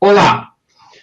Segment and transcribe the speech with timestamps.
[0.00, 0.52] Olá,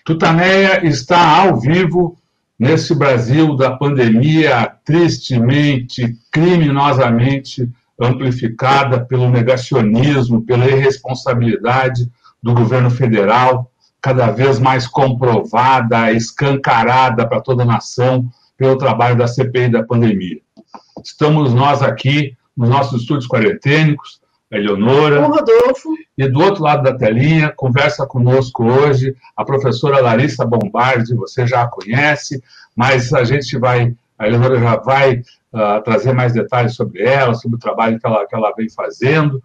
[0.05, 2.17] Tutaneia está ao vivo
[2.57, 7.69] nesse Brasil da pandemia tristemente, criminosamente
[7.99, 12.09] amplificada pelo negacionismo, pela irresponsabilidade
[12.41, 13.69] do governo federal,
[14.01, 20.39] cada vez mais comprovada, escancarada para toda a nação pelo trabalho da CPI da pandemia.
[21.03, 25.27] Estamos nós aqui nos nossos estúdios quarentênicos, a Eleonora.
[25.27, 26.04] O Rodolfo.
[26.17, 31.63] E do outro lado da telinha, conversa conosco hoje a professora Larissa Bombardi, você já
[31.63, 32.41] a conhece,
[32.73, 35.17] mas a gente vai, a Eleonora já vai
[35.51, 39.43] uh, trazer mais detalhes sobre ela, sobre o trabalho que ela, que ela vem fazendo.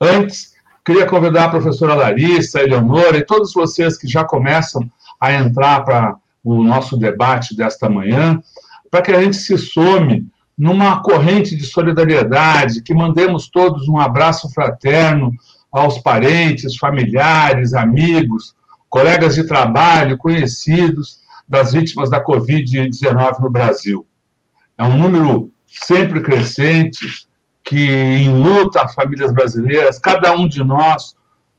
[0.00, 4.90] Antes, queria convidar a professora Larissa, a Eleonora e todos vocês que já começam
[5.20, 8.42] a entrar para o nosso debate desta manhã,
[8.90, 10.26] para que a gente se some
[10.58, 15.32] numa corrente de solidariedade, que mandemos todos um abraço fraterno
[15.72, 18.54] aos parentes, familiares, amigos,
[18.90, 24.06] colegas de trabalho, conhecidos das vítimas da Covid-19 no Brasil.
[24.76, 27.26] É um número sempre crescente
[27.64, 27.86] que
[28.18, 29.98] enluta as famílias brasileiras.
[29.98, 31.14] Cada um de nós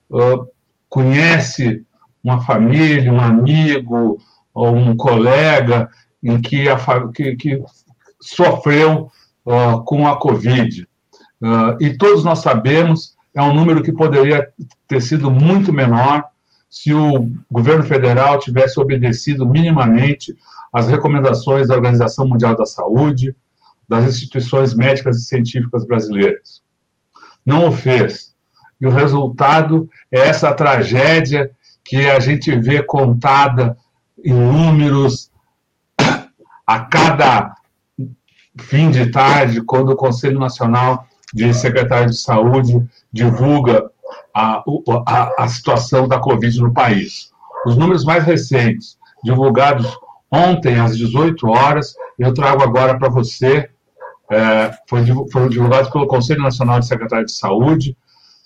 [0.10, 0.48] uh,
[0.88, 1.84] conhece
[2.24, 4.20] uma família, um amigo
[4.54, 5.90] ou um colega
[6.22, 6.78] em que, a,
[7.14, 7.64] que, que
[8.22, 9.12] sofreu
[9.46, 10.88] uh, com a Covid.
[11.42, 14.48] Uh, e todos nós sabemos, é um número que poderia
[14.88, 16.24] ter sido muito menor
[16.70, 20.36] se o governo federal tivesse obedecido minimamente
[20.72, 23.36] às recomendações da Organização Mundial da Saúde,
[23.88, 26.64] das instituições médicas e científicas brasileiras.
[27.46, 28.34] Não o fez.
[28.80, 31.52] E o resultado é essa tragédia
[31.84, 33.78] que a gente vê contada
[34.24, 35.32] em números
[36.66, 37.56] a cada
[38.58, 43.90] fim de tarde, quando o Conselho Nacional de Secretários de Saúde divulga
[44.34, 44.64] a,
[45.08, 47.32] a, a situação da Covid no país.
[47.66, 49.98] Os números mais recentes, divulgados
[50.32, 53.70] ontem às 18 horas, eu trago agora para você,
[54.32, 54.72] é,
[55.30, 57.98] foram divulgados pelo Conselho Nacional de Secretários de Saúde,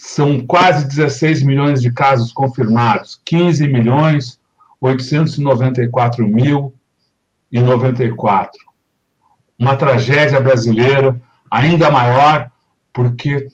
[0.00, 4.38] São quase 16 milhões de casos confirmados, 15 milhões
[4.80, 6.72] 894 mil
[7.50, 8.56] e 94.
[9.58, 11.20] Uma tragédia brasileira
[11.50, 12.48] ainda maior,
[12.92, 13.48] porque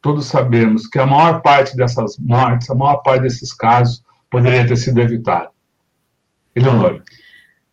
[0.00, 4.76] todos sabemos que a maior parte dessas mortes, a maior parte desses casos, poderia ter
[4.76, 5.50] sido evitada.
[6.54, 7.02] Eleonora.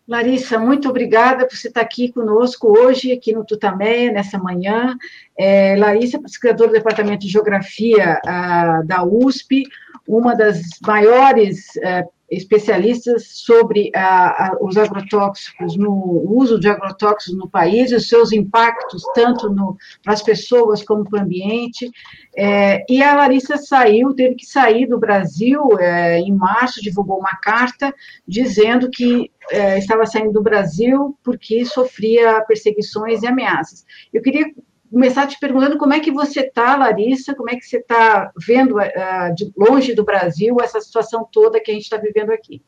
[0.06, 4.96] Larissa, muito obrigada por você estar aqui conosco hoje, aqui no Tutameia, nessa manhã.
[5.38, 9.64] É, Larissa, pesquisadora do Departamento de Geografia a, da USP,
[10.06, 17.36] uma das maiores é, especialistas sobre a, a, os agrotóxicos, no o uso de agrotóxicos
[17.36, 21.90] no país e os seus impactos, tanto para as pessoas como para o ambiente.
[22.36, 27.36] É, e a Larissa saiu, teve que sair do Brasil é, em março, divulgou uma
[27.36, 27.94] carta
[28.26, 33.84] dizendo que é, estava saindo do Brasil porque sofria perseguições e ameaças.
[34.12, 34.46] Eu queria
[34.94, 38.76] começar te perguntando como é que você está, Larissa, como é que você está vendo
[38.76, 42.62] uh, de longe do Brasil essa situação toda que a gente está vivendo aqui.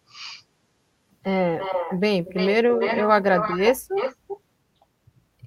[1.25, 1.61] É,
[1.95, 3.95] bem, primeiro eu agradeço.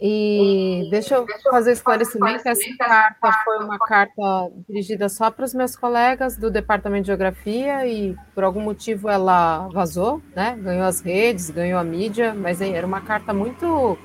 [0.01, 5.75] E deixa eu fazer esclarecimento, essa carta foi uma carta dirigida só para os meus
[5.75, 10.57] colegas do Departamento de Geografia e por algum motivo ela vazou, né?
[10.61, 13.97] Ganhou as redes, ganhou a mídia, mas era uma carta muito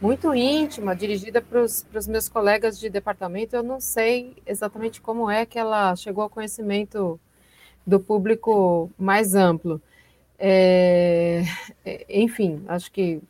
[0.00, 3.56] muito íntima, dirigida para os meus colegas de departamento.
[3.56, 7.18] Eu não sei exatamente como é que ela chegou ao conhecimento
[7.86, 9.80] do público mais amplo.
[10.38, 11.42] É,
[11.84, 13.20] é, enfim, acho que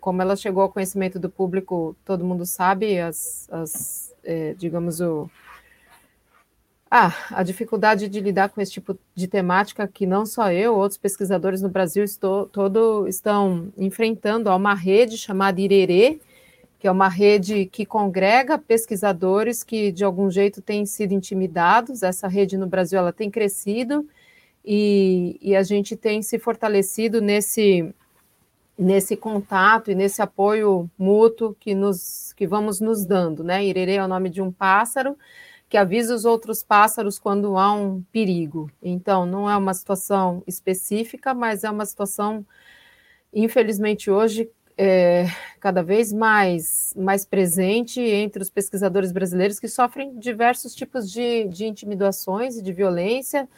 [0.00, 5.30] como ela chegou ao conhecimento do público, todo mundo sabe as, as é, digamos, o,
[6.90, 10.98] ah, a dificuldade de lidar com esse tipo de temática que não só eu, outros
[10.98, 14.48] pesquisadores no Brasil estou, todo estão enfrentando.
[14.48, 16.20] Há uma rede chamada Irerê,
[16.78, 22.02] que é uma rede que congrega pesquisadores que de algum jeito têm sido intimidados.
[22.02, 24.06] Essa rede no Brasil ela tem crescido
[24.64, 27.92] e, e a gente tem se fortalecido nesse
[28.76, 33.64] nesse contato e nesse apoio mútuo que nos que vamos nos dando, né?
[33.64, 35.16] Irerê é o nome de um pássaro
[35.68, 38.70] que avisa os outros pássaros quando há um perigo.
[38.82, 42.46] Então, não é uma situação específica, mas é uma situação,
[43.32, 45.26] infelizmente, hoje, é,
[45.60, 51.66] cada vez mais, mais presente entre os pesquisadores brasileiros que sofrem diversos tipos de, de
[51.66, 53.48] intimidações e de violência,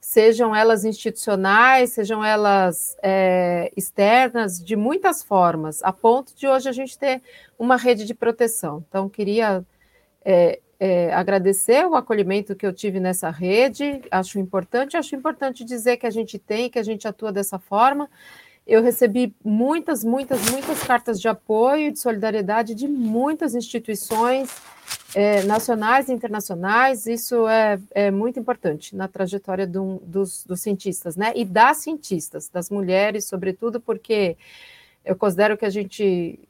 [0.00, 6.72] sejam elas institucionais, sejam elas é, externas, de muitas formas, a ponto de hoje a
[6.72, 7.22] gente ter
[7.56, 8.84] uma rede de proteção.
[8.88, 9.64] Então, queria
[10.24, 15.96] é, é, agradecer o acolhimento que eu tive nessa rede, acho importante, acho importante dizer
[15.96, 18.10] que a gente tem, que a gente atua dessa forma.
[18.66, 24.50] Eu recebi muitas, muitas, muitas cartas de apoio de solidariedade de muitas instituições
[25.14, 27.06] é, nacionais e internacionais.
[27.06, 31.32] Isso é, é, muito importante na trajetória do, dos, dos cientistas, né?
[31.36, 34.36] E das cientistas, das mulheres, sobretudo, porque
[35.04, 36.40] eu considero que a gente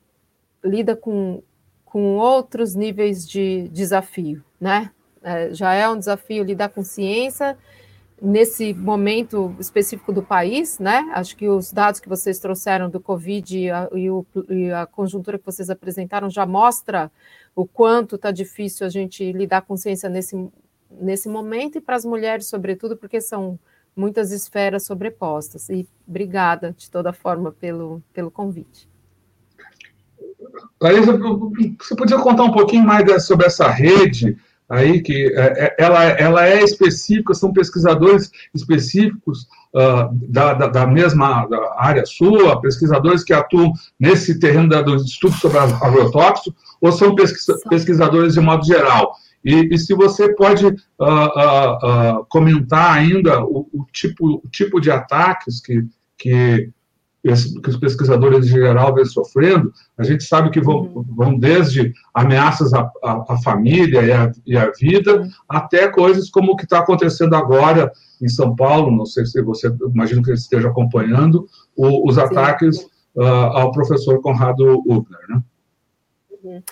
[0.65, 1.43] lida com
[1.93, 4.91] com outros níveis de desafio, né?
[5.23, 7.57] É, já é um desafio lidar com ciência
[8.21, 11.13] nesse momento específico do país, né?
[11.13, 14.87] Acho que os dados que vocês trouxeram do Covid e a, e o, e a
[14.87, 17.13] conjuntura que vocês apresentaram já mostra
[17.55, 20.49] o quanto está difícil a gente lidar com ciência nesse,
[20.91, 23.59] nesse momento e para as mulheres, sobretudo, porque são
[23.95, 25.69] muitas esferas sobrepostas.
[25.69, 28.91] E obrigada, de toda forma, pelo, pelo convite.
[30.81, 31.19] Larissa,
[31.79, 34.37] você podia contar um pouquinho mais sobre essa rede
[34.73, 40.87] aí, que é, é, ela, ela é específica, são pesquisadores específicos uh, da, da, da,
[40.87, 41.47] mesma
[41.77, 47.59] área sua, pesquisadores que atuam nesse terreno da, do estudo sobre agrotóxicos, ou são pesquisa,
[47.69, 49.15] pesquisadores de modo geral?
[49.45, 50.71] E, e se você pode uh,
[51.01, 55.85] uh, comentar ainda o, o, tipo, o tipo de ataques que,
[56.17, 56.71] que
[57.23, 61.05] que os pesquisadores em geral vêm sofrendo, a gente sabe que vão, uhum.
[61.09, 65.31] vão desde ameaças à, à, à família e à, e à vida, uhum.
[65.49, 69.73] até coisas como o que está acontecendo agora em São Paulo, não sei se você,
[69.95, 71.47] imagino que esteja acompanhando,
[71.77, 72.79] o, os ataques
[73.15, 75.43] uh, ao professor Conrado Ubner, né?
[76.43, 76.63] Uhum.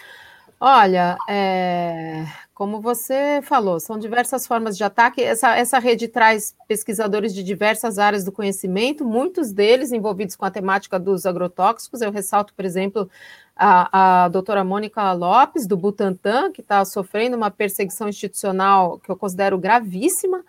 [0.61, 2.27] Olha, é,
[2.61, 5.23] como você falou, são diversas formas de ataque.
[5.23, 10.51] Essa, essa rede traz pesquisadores de diversas áreas do conhecimento, muitos deles envolvidos com a
[10.51, 12.03] temática dos agrotóxicos.
[12.03, 13.09] Eu ressalto, por exemplo,
[13.57, 19.17] a, a doutora Mônica Lopes, do Butantan, que está sofrendo uma perseguição institucional que eu
[19.17, 20.45] considero gravíssima.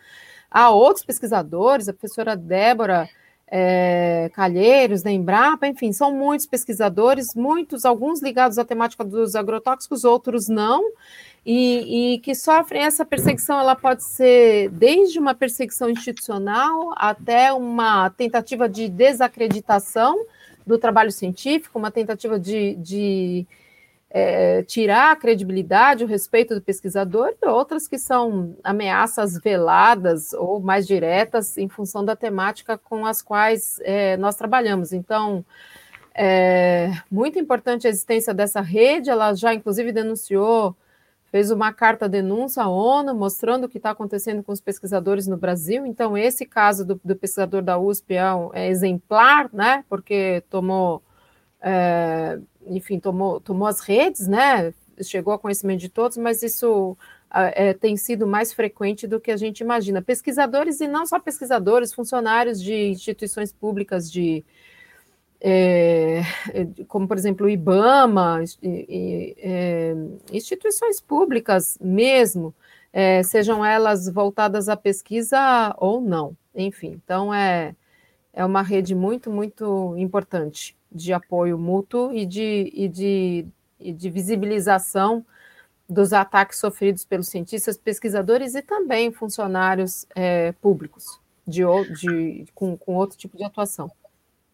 [0.51, 3.09] Há outros pesquisadores, a professora Débora
[3.51, 10.05] é, Calheiros, da Embrapa, enfim, são muitos pesquisadores, muitos, alguns ligados à temática dos agrotóxicos,
[10.05, 10.81] outros não,
[11.45, 18.11] e, e, que sofrem essa perseguição, ela pode ser desde uma perseguição institucional até uma
[18.11, 20.23] tentativa de desacreditação
[20.67, 23.47] do trabalho científico, uma tentativa de, de
[24.11, 30.59] é, tirar a credibilidade, o respeito do pesquisador, e outras que são ameaças veladas ou
[30.59, 34.93] mais diretas em função da temática com as quais é, nós trabalhamos.
[34.93, 35.43] Então,
[36.13, 40.75] é muito importante a existência dessa rede, ela já inclusive denunciou,
[41.31, 45.37] fez uma carta denúncia à ONU mostrando o que está acontecendo com os pesquisadores no
[45.37, 45.85] Brasil.
[45.85, 49.85] Então, esse caso do, do pesquisador da USP é, um, é exemplar, né?
[49.89, 51.01] Porque tomou
[51.61, 54.73] é, enfim, tomou, tomou as redes, né?
[55.03, 56.97] Chegou a conhecimento de todos, mas isso
[57.33, 60.01] é, tem sido mais frequente do que a gente imagina.
[60.01, 64.43] Pesquisadores, e não só pesquisadores, funcionários de instituições públicas de.
[65.43, 66.21] É,
[66.87, 69.95] como, por exemplo, o IBAMA, é,
[70.31, 72.53] instituições públicas mesmo,
[72.93, 76.37] é, sejam elas voltadas à pesquisa ou não.
[76.53, 77.75] Enfim, então é,
[78.33, 83.45] é uma rede muito, muito importante de apoio mútuo e de, e de,
[83.79, 85.25] e de visibilização
[85.89, 91.63] dos ataques sofridos pelos cientistas, pesquisadores e também funcionários é, públicos de,
[91.99, 93.91] de, com, com outro tipo de atuação.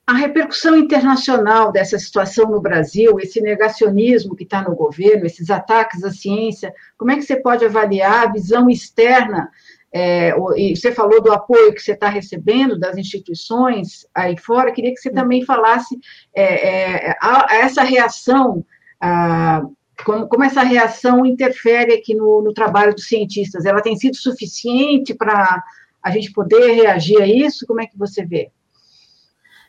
[0.08, 6.02] A repercussão internacional dessa situação no Brasil, esse negacionismo que está no governo, esses ataques
[6.04, 9.52] à ciência, como é que você pode avaliar a visão externa
[9.92, 10.34] é,
[10.76, 15.10] você falou do apoio que você está recebendo das instituições aí fora, queria que você
[15.10, 15.98] também falasse
[16.36, 18.66] é, é, a, a essa reação,
[19.00, 19.64] a,
[20.06, 23.66] como, como, essa reação interfere aqui no, no, trabalho dos cientistas.
[23.66, 25.64] Ela tem sido suficiente para
[26.04, 27.66] a gente poder reagir a isso?
[27.66, 28.52] Como é que você vê?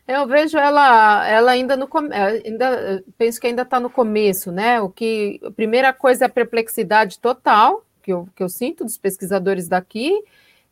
[0.09, 4.81] Eu vejo ela, ela ainda no é, ainda penso que ainda está no começo, né?
[4.81, 8.97] O que a primeira coisa é a perplexidade total, que eu, que eu sinto dos
[8.97, 10.25] pesquisadores daqui,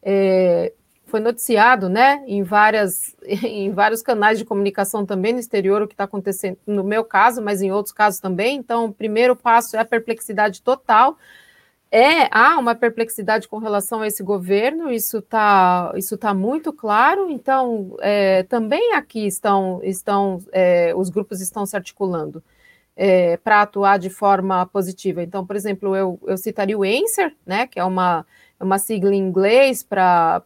[0.02, 0.72] é,
[1.04, 5.92] foi noticiado, né, em várias, em vários canais de comunicação também no exterior o que
[5.92, 8.56] está acontecendo, no meu caso, mas em outros casos também.
[8.56, 11.18] Então, o primeiro passo é a perplexidade total.
[11.90, 17.30] É, há uma perplexidade com relação a esse governo, isso está isso tá muito claro.
[17.30, 22.42] Então, é, também aqui estão, estão é, os grupos estão se articulando
[22.96, 25.22] é, para atuar de forma positiva.
[25.22, 28.26] Então, por exemplo, eu, eu citaria o ANSWER, né, que é uma,
[28.58, 30.42] é uma sigla em inglês para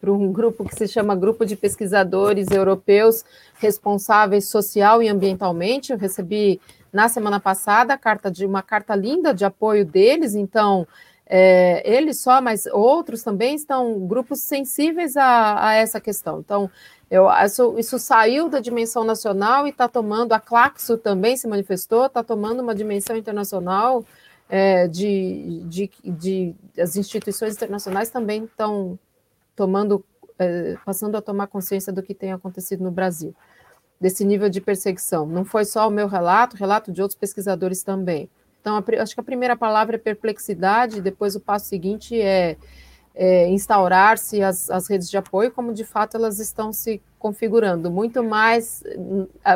[0.00, 3.22] para um grupo que se chama Grupo de Pesquisadores Europeus
[3.58, 5.92] Responsáveis Social e Ambientalmente.
[5.92, 6.58] Eu recebi
[6.92, 10.86] na semana passada carta de uma carta linda de apoio deles, então
[11.26, 16.40] é, eles só, mas outros também estão grupos sensíveis a, a essa questão.
[16.40, 16.68] Então,
[17.08, 22.06] eu, isso, isso, saiu da dimensão nacional e está tomando, a Claxo também se manifestou,
[22.06, 24.04] está tomando uma dimensão internacional
[24.48, 28.98] é, de, de, de, as instituições internacionais também estão
[29.54, 30.04] tomando,
[30.36, 33.34] é, passando a tomar consciência do que tem acontecido no Brasil,
[34.00, 35.26] desse nível de perseguição.
[35.26, 38.30] Não foi só o meu relato, relato de outros pesquisadores também.
[38.60, 42.56] Então, acho que a primeira palavra é perplexidade, depois o passo seguinte é,
[43.14, 47.90] é instaurar-se as, as redes de apoio, como de fato elas estão se configurando.
[47.90, 48.82] Muito mais,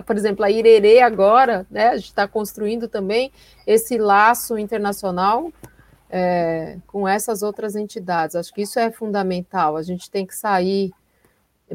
[0.06, 3.30] por exemplo, a Irerê agora, né, a gente está construindo também
[3.66, 5.50] esse laço internacional
[6.10, 8.36] é, com essas outras entidades.
[8.36, 9.76] Acho que isso é fundamental.
[9.76, 10.92] A gente tem que sair,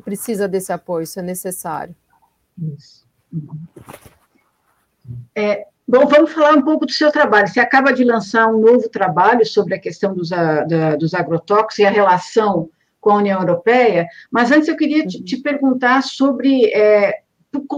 [0.04, 1.96] precisa desse apoio, isso é necessário.
[2.76, 3.08] Isso.
[5.36, 7.48] É, Bom, vamos falar um pouco do seu trabalho.
[7.48, 11.80] Você acaba de lançar um novo trabalho sobre a questão dos, a, da, dos agrotóxicos
[11.80, 12.70] e a relação
[13.02, 17.22] com a União Europeia, mas antes eu queria te, te perguntar sobre é,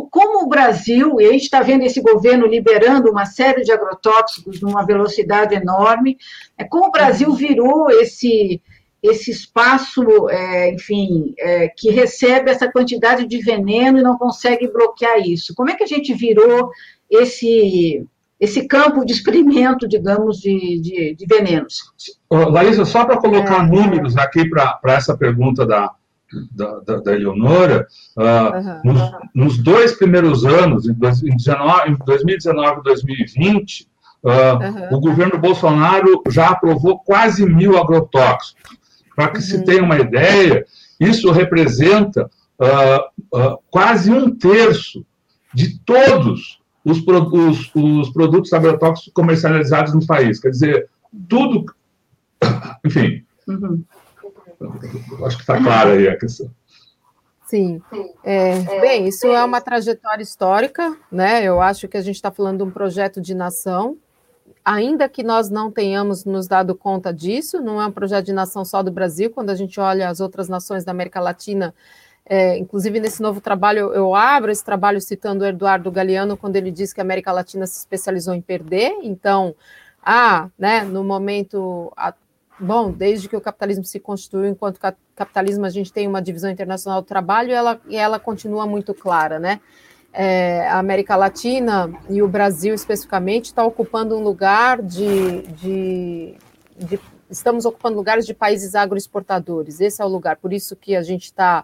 [0.10, 4.60] como o Brasil, e a gente está vendo esse governo liberando uma série de agrotóxicos
[4.60, 6.18] numa velocidade enorme,
[6.58, 8.62] é, como o Brasil virou esse,
[9.02, 15.20] esse espaço, é, enfim, é, que recebe essa quantidade de veneno e não consegue bloquear
[15.20, 15.56] isso.
[15.56, 16.70] Como é que a gente virou
[17.10, 18.06] esse,
[18.40, 21.94] esse campo de experimento, digamos, de, de, de venenos.
[22.32, 25.92] Larissa, só para colocar é, números aqui para essa pergunta da,
[26.52, 27.86] da, da, da Eleonora,
[28.18, 29.20] uh, uhum, nos, uhum.
[29.36, 33.88] nos, dois primeiros anos, em, 2019 e 2020,
[34.24, 38.81] uh, uhum, o governo Bolsonaro já aprovou quase mil agrotóxicos.
[39.22, 39.64] Para que se uhum.
[39.64, 40.66] tenha uma ideia,
[41.00, 42.28] isso representa
[42.60, 45.06] uh, quase um terço
[45.54, 50.40] de todos os, os, os produtos agrotóxicos comercializados no país.
[50.40, 50.90] Quer dizer,
[51.30, 51.66] tudo.
[52.84, 53.24] Enfim.
[53.48, 53.84] Uhum.
[55.24, 56.50] Acho que está clara aí a questão.
[57.46, 57.80] Sim.
[58.24, 61.44] É, bem, isso é uma trajetória histórica, né?
[61.44, 64.00] Eu acho que a gente está falando de um projeto de nação,
[64.64, 68.64] ainda que nós não tenhamos nos dado conta disso, não é um projeto de nação
[68.64, 71.74] só do Brasil, quando a gente olha as outras nações da América Latina,
[72.26, 76.72] é, inclusive, nesse novo trabalho, eu abro esse trabalho citando o Eduardo Galeano, quando ele
[76.72, 78.94] diz que a América Latina se especializou em perder.
[79.02, 79.56] Então,
[80.02, 81.92] ah, né, no momento.
[81.98, 82.14] A,
[82.60, 84.80] bom, desde que o capitalismo se constituiu enquanto
[85.16, 88.94] capitalismo, a gente tem uma divisão internacional do trabalho e ela, e ela continua muito
[88.94, 89.60] clara, né?
[90.14, 96.36] É, a América Latina e o Brasil especificamente está ocupando um lugar de, de,
[96.78, 97.00] de,
[97.30, 99.80] estamos ocupando lugares de países agroexportadores.
[99.80, 100.36] Esse é o lugar.
[100.36, 101.64] Por isso que a gente está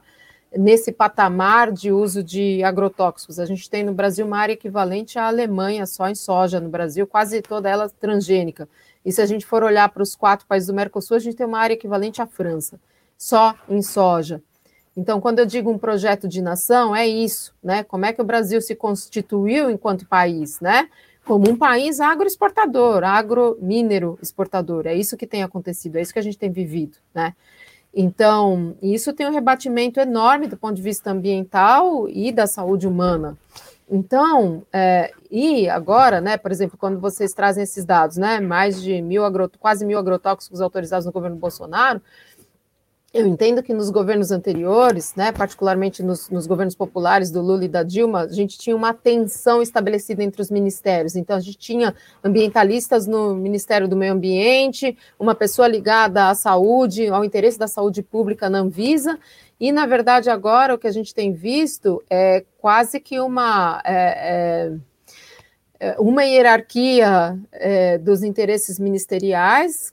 [0.56, 3.40] nesse patamar de uso de agrotóxicos.
[3.40, 7.06] A gente tem no Brasil uma área equivalente à Alemanha só em soja no Brasil,
[7.06, 8.68] quase toda ela transgênica.
[9.06, 11.46] E se a gente for olhar para os quatro países do Mercosul, a gente tem
[11.46, 12.80] uma área equivalente à França,
[13.18, 14.42] só em soja.
[14.98, 17.84] Então, quando eu digo um projeto de nação, é isso, né?
[17.84, 20.90] Como é que o Brasil se constituiu enquanto país, né?
[21.24, 24.88] Como um país agroexportador, agromínero exportador.
[24.88, 27.36] É isso que tem acontecido, é isso que a gente tem vivido, né?
[27.94, 33.38] Então, isso tem um rebatimento enorme do ponto de vista ambiental e da saúde humana.
[33.90, 39.02] Então, é, e agora, né, por exemplo, quando vocês trazem esses dados, né, mais de
[39.02, 42.02] mil agro, quase mil agrotóxicos autorizados no governo Bolsonaro,
[43.18, 47.68] eu entendo que nos governos anteriores, né, particularmente nos, nos, governos populares do Lula e
[47.68, 51.16] da Dilma, a gente tinha uma tensão estabelecida entre os ministérios.
[51.16, 57.08] Então, a gente tinha ambientalistas no Ministério do Meio Ambiente, uma pessoa ligada à saúde,
[57.08, 59.18] ao interesse da saúde pública na Anvisa,
[59.60, 63.82] e, na verdade, agora o que a gente tem visto é quase que uma.
[63.84, 64.72] É,
[65.80, 69.92] é, é uma hierarquia é, dos interesses ministeriais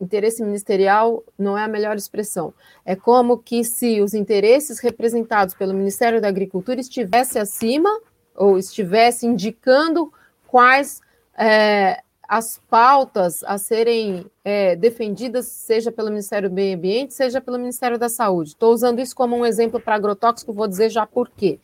[0.00, 2.54] interesse ministerial não é a melhor expressão.
[2.84, 7.90] É como que se os interesses representados pelo Ministério da Agricultura estivesse acima
[8.34, 10.12] ou estivesse indicando
[10.46, 11.00] quais
[11.38, 17.58] é, as pautas a serem é, defendidas, seja pelo Ministério do Meio Ambiente, seja pelo
[17.58, 18.50] Ministério da Saúde.
[18.50, 21.58] Estou usando isso como um exemplo para agrotóxico, vou dizer já por quê.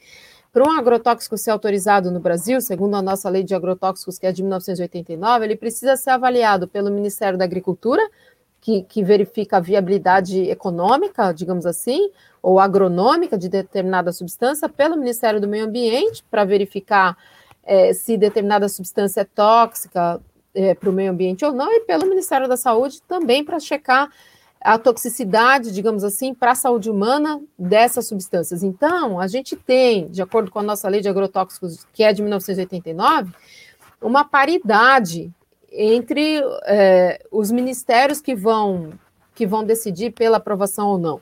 [0.56, 4.32] Para um agrotóxico ser autorizado no Brasil, segundo a nossa lei de agrotóxicos, que é
[4.32, 8.00] de 1989, ele precisa ser avaliado pelo Ministério da Agricultura,
[8.58, 12.10] que, que verifica a viabilidade econômica, digamos assim,
[12.42, 17.18] ou agronômica de determinada substância, pelo Ministério do Meio Ambiente, para verificar
[17.62, 20.18] é, se determinada substância é tóxica
[20.54, 24.08] é, para o meio ambiente ou não, e pelo Ministério da Saúde também para checar
[24.66, 28.64] a toxicidade, digamos assim, para a saúde humana dessas substâncias.
[28.64, 32.20] Então, a gente tem, de acordo com a nossa lei de agrotóxicos, que é de
[32.20, 33.32] 1989,
[34.02, 35.32] uma paridade
[35.70, 38.90] entre é, os ministérios que vão,
[39.37, 41.20] que vão decidir pela aprovação ou não.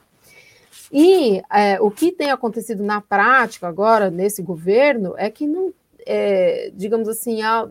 [0.90, 5.70] E é, o que tem acontecido na prática agora, nesse governo, é que não,
[6.06, 7.68] é, digamos assim, há,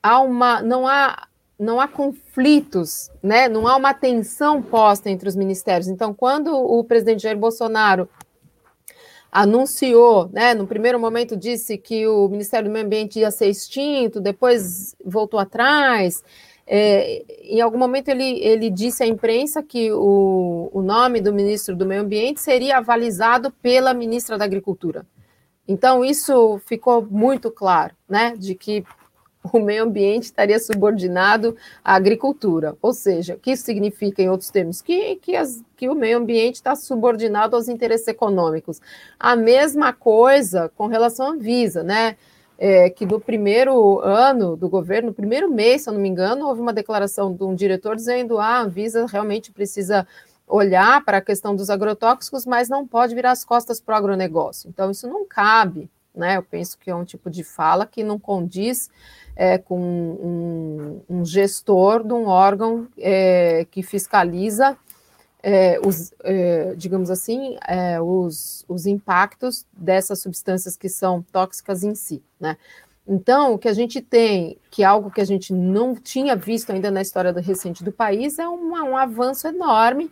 [0.00, 1.26] há uma, não há
[1.60, 3.46] não há conflitos, né?
[3.46, 5.88] não há uma tensão posta entre os ministérios.
[5.88, 8.08] Então, quando o presidente Jair Bolsonaro
[9.30, 14.20] anunciou, né, no primeiro momento disse que o Ministério do Meio Ambiente ia ser extinto,
[14.20, 16.24] depois voltou atrás.
[16.66, 21.76] É, em algum momento ele, ele disse à imprensa que o, o nome do ministro
[21.76, 25.06] do Meio Ambiente seria avalizado pela ministra da Agricultura.
[25.68, 28.84] Então, isso ficou muito claro, né, de que
[29.52, 32.76] o meio ambiente estaria subordinado à agricultura.
[32.82, 34.82] Ou seja, o que significa, em outros termos?
[34.82, 38.80] Que, que, as, que o meio ambiente está subordinado aos interesses econômicos.
[39.18, 42.16] A mesma coisa com relação à Visa, né?
[42.62, 46.46] É, que no primeiro ano do governo, no primeiro mês, se eu não me engano,
[46.46, 50.06] houve uma declaração de um diretor dizendo ah, a Visa realmente precisa
[50.46, 54.68] olhar para a questão dos agrotóxicos, mas não pode virar as costas para o agronegócio.
[54.68, 56.36] Então, isso não cabe, né?
[56.36, 58.90] Eu penso que é um tipo de fala que não condiz
[59.36, 64.76] é, com um, um, gestor de um órgão é, que fiscaliza
[65.42, 71.94] é, os, é, digamos assim, é, os, os impactos dessas substâncias que são tóxicas em
[71.94, 72.56] si, né?
[73.08, 76.70] Então, o que a gente tem, que é algo que a gente não tinha visto
[76.70, 80.10] ainda na história do, recente do país, é um, um avanço enorme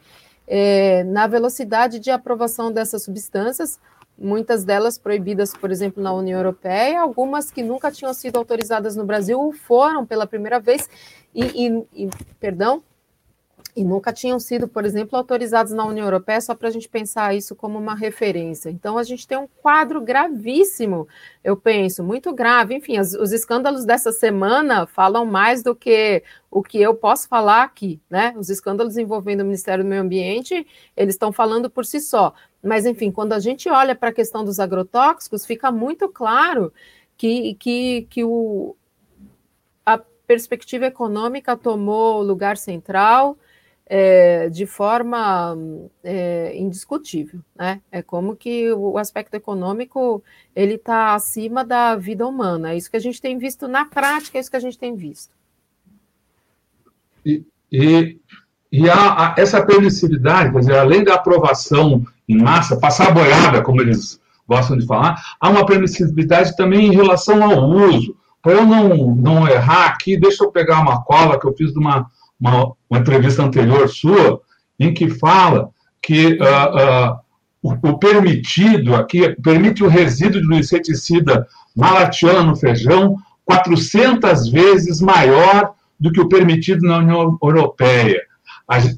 [0.49, 3.79] é, na velocidade de aprovação dessas substâncias,
[4.19, 9.05] muitas delas proibidas, por exemplo, na União Europeia, algumas que nunca tinham sido autorizadas no
[9.05, 10.91] Brasil foram pela primeira vez
[11.35, 12.83] e, e, e perdão,
[13.79, 17.33] e nunca tinham sido, por exemplo, autorizados na União Europeia, só para a gente pensar
[17.37, 18.71] isso como uma referência.
[18.71, 21.07] Então, a gente tem um quadro gravíssimo,
[21.45, 22.75] eu penso, muito grave.
[22.75, 27.63] Enfim, os, os escândalos dessa semana falam mais do que o que eu posso falar
[27.63, 28.35] aqui, né?
[28.37, 30.67] Os escândalos envolvendo o Ministério do Meio Ambiente,
[30.97, 32.35] eles estão falando por si só.
[32.63, 36.73] Mas, enfim, quando a gente olha para a questão dos agrotóxicos, fica muito claro
[37.17, 38.77] que, que, que o,
[39.87, 43.39] a perspectiva econômica tomou lugar central
[43.87, 45.57] é, de forma
[46.05, 47.41] é, indiscutível.
[47.57, 47.81] Né?
[47.91, 50.23] É como que o aspecto econômico
[50.55, 52.73] ele está acima da vida humana.
[52.73, 54.95] É isso que a gente tem visto na prática, é isso que a gente tem
[54.95, 55.33] visto.
[57.25, 58.21] E, e,
[58.71, 63.63] e a, a, essa permissividade, quer dizer, além da aprovação em massa, passar a boiada,
[63.63, 68.17] como eles gostam de falar, há uma permissibilidade também em relação ao uso.
[68.43, 71.79] Para eu não, não errar aqui, deixa eu pegar uma cola que eu fiz de
[71.79, 72.07] uma,
[72.41, 74.41] uma, uma entrevista anterior sua,
[74.79, 77.19] em que fala que uh, uh,
[77.63, 85.73] o, o, permitido aqui permite o resíduo de inseticida malatiana no feijão 400 vezes maior
[85.99, 88.23] do que o permitido na União Europeia.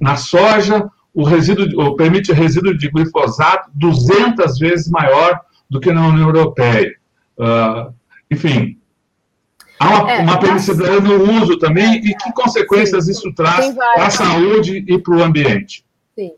[0.00, 6.28] Na soja, o resíduo, permite resíduo de glifosato 200 vezes maior do que na União
[6.28, 6.94] Europeia.
[7.38, 7.92] Uh,
[8.30, 8.78] enfim,
[9.78, 14.06] há uma, é, uma permissibilidade no uso também, e que consequências sim, isso traz para
[14.06, 15.84] a saúde e para o ambiente?
[16.14, 16.32] Sim.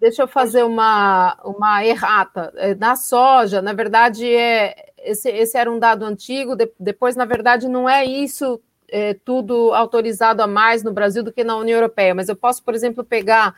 [0.00, 2.52] Deixa eu fazer uma, uma errata.
[2.56, 7.24] É, na soja, na verdade, é, esse, esse era um dado antigo, de, depois, na
[7.24, 11.76] verdade, não é isso é, tudo autorizado a mais no Brasil do que na União
[11.76, 13.54] Europeia, mas eu posso, por exemplo, pegar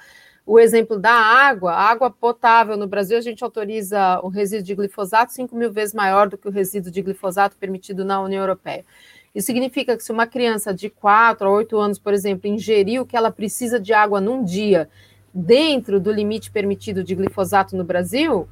[0.50, 4.74] o exemplo da água, a água potável no Brasil, a gente autoriza o resíduo de
[4.74, 8.84] glifosato 5 mil vezes maior do que o resíduo de glifosato permitido na União Europeia.
[9.32, 13.06] Isso significa que se uma criança de 4 a 8 anos, por exemplo, ingerir o
[13.06, 14.90] que ela precisa de água num dia,
[15.32, 18.48] dentro do limite permitido de glifosato no Brasil,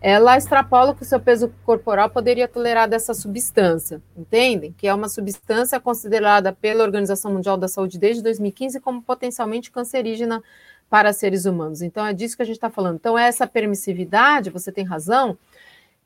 [0.00, 4.74] ela extrapola que o seu peso corporal poderia tolerar dessa substância, entendem?
[4.76, 10.42] Que é uma substância considerada pela Organização Mundial da Saúde desde 2015 como potencialmente cancerígena
[10.88, 11.82] para seres humanos.
[11.82, 12.96] Então, é disso que a gente está falando.
[12.96, 15.36] Então, essa permissividade, você tem razão,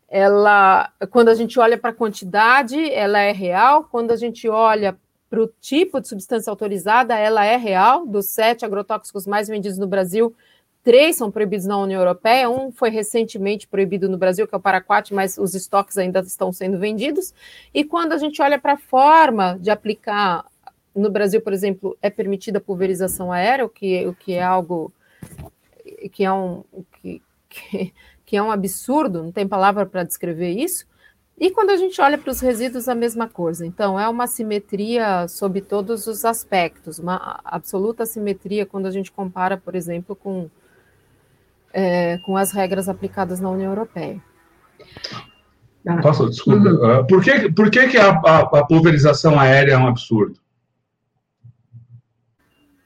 [0.08, 4.96] ela, quando a gente olha para a quantidade, ela é real, quando a gente olha
[5.28, 8.06] para o tipo de substância autorizada, ela é real.
[8.06, 10.34] Dos sete agrotóxicos mais vendidos no Brasil,
[10.82, 14.60] três são proibidos na União Europeia, um foi recentemente proibido no Brasil, que é o
[14.60, 17.34] paraquat, mas os estoques ainda estão sendo vendidos.
[17.74, 20.46] E quando a gente olha para a forma de aplicar
[20.94, 24.92] no Brasil, por exemplo, é permitida a pulverização aérea, o que, o que é algo
[26.12, 26.64] que é um
[27.00, 27.92] que, que,
[28.24, 30.86] que é um absurdo, não tem palavra para descrever isso.
[31.40, 33.64] E quando a gente olha para os resíduos, a mesma coisa.
[33.64, 39.56] Então, é uma simetria sob todos os aspectos, uma absoluta simetria quando a gente compara,
[39.56, 40.50] por exemplo, com,
[41.72, 44.20] é, com as regras aplicadas na União Europeia.
[46.02, 46.68] Posso, desculpa.
[46.68, 47.06] Uhum.
[47.06, 50.38] Por que, por que, que a, a, a pulverização aérea é um absurdo?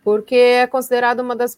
[0.02, 1.56] Porque é considerada uma das,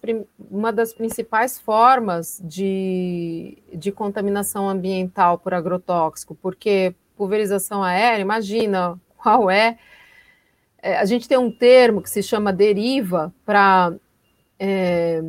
[0.50, 9.50] uma das principais formas de, de contaminação ambiental por agrotóxico, porque pulverização aérea, imagina qual
[9.50, 9.78] é,
[10.83, 13.94] é a gente tem um termo que se chama deriva para
[14.59, 15.22] é,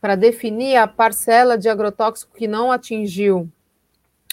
[0.00, 3.50] para definir a parcela de agrotóxico que não atingiu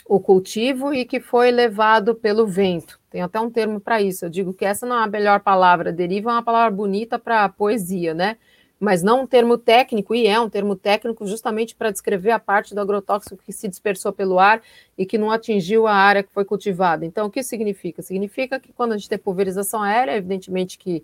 [0.06, 3.00] o cultivo e que foi levado pelo vento.
[3.10, 4.26] Tem até um termo para isso.
[4.26, 5.91] Eu digo que essa não é a melhor palavra.
[5.91, 8.38] Deriva é uma palavra bonita para poesia, né?
[8.80, 12.76] Mas não um termo técnico, e é um termo técnico justamente para descrever a parte
[12.76, 14.62] do agrotóxico que se dispersou pelo ar
[14.98, 17.06] e que não atingiu a área que foi cultivada.
[17.06, 18.02] Então, o que significa?
[18.02, 21.04] Significa que quando a gente tem pulverização aérea, evidentemente que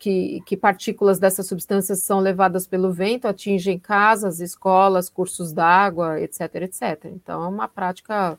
[0.00, 6.54] que, que, partículas dessas substâncias são levadas pelo vento, atingem casas, escolas, cursos d'água, etc,
[6.62, 7.04] etc.
[7.04, 8.38] Então, é uma prática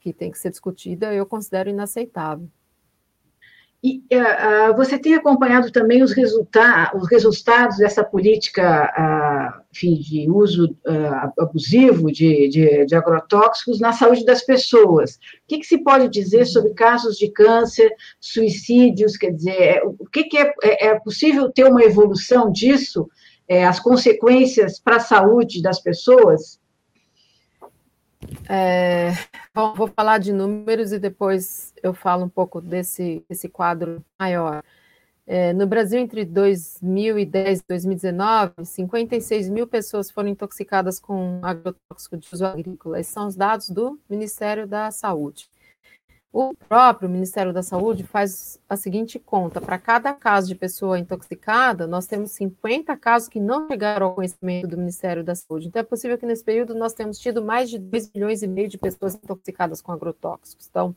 [0.00, 2.48] que tem que ser discutida, eu considero inaceitável.
[3.82, 10.30] E uh, você tem acompanhado também os, resulta os resultados dessa política uh, enfim, de
[10.30, 15.16] uso uh, abusivo de, de, de, agrotóxicos na saúde das pessoas.
[15.16, 15.18] O
[15.48, 17.90] que, que, se pode dizer sobre casos de câncer,
[18.20, 19.16] suicídios?
[19.16, 23.08] Quer dizer, é, o que, que é, é, possível ter uma evolução disso?
[23.48, 26.61] É, as consequências para a saúde das pessoas?
[28.48, 29.10] É,
[29.54, 34.62] bom, vou falar de números e depois eu falo um pouco desse, desse quadro maior.
[35.26, 42.28] É, no Brasil, entre 2010 e 2019, 56 mil pessoas foram intoxicadas com agrotóxico de
[42.32, 43.00] uso agrícola.
[43.00, 45.48] Esses são os dados do Ministério da Saúde.
[46.32, 51.86] O próprio Ministério da Saúde faz a seguinte conta: para cada caso de pessoa intoxicada,
[51.86, 55.68] nós temos 50 casos que não chegaram ao conhecimento do Ministério da Saúde.
[55.68, 58.68] Então, é possível que nesse período nós tenhamos tido mais de 2 milhões e meio
[58.68, 60.66] de pessoas intoxicadas com agrotóxicos.
[60.70, 60.96] Então,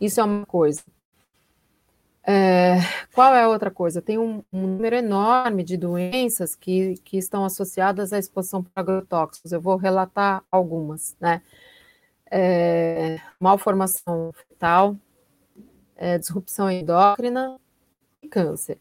[0.00, 0.82] isso é uma coisa.
[2.28, 2.76] É,
[3.12, 4.00] qual é a outra coisa?
[4.00, 9.50] Tem um, um, número enorme de doenças que, que estão associadas à exposição por agrotóxicos.
[9.50, 11.42] Eu vou relatar algumas, né?
[12.30, 14.96] É, malformação fetal,
[15.96, 17.58] é, disrupção endócrina
[18.22, 18.78] e câncer.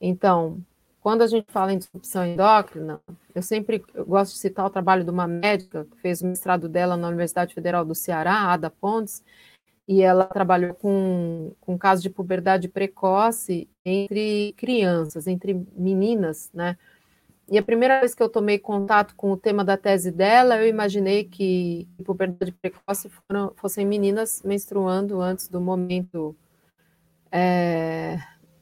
[0.00, 0.60] Então,
[1.00, 3.00] quando a gente fala em disrupção endócrina,
[3.34, 6.68] eu sempre eu gosto de citar o trabalho de uma médica que fez o mestrado
[6.68, 9.22] dela na Universidade Federal do Ceará, Ada Pontes,
[9.86, 16.76] e ela trabalhou com, com casos de puberdade precoce entre crianças, entre meninas, né?
[17.48, 20.68] E a primeira vez que eu tomei contato com o tema da tese dela, eu
[20.68, 26.34] imaginei que puberdade precoce foram, fossem meninas menstruando antes do momento
[27.30, 28.18] é,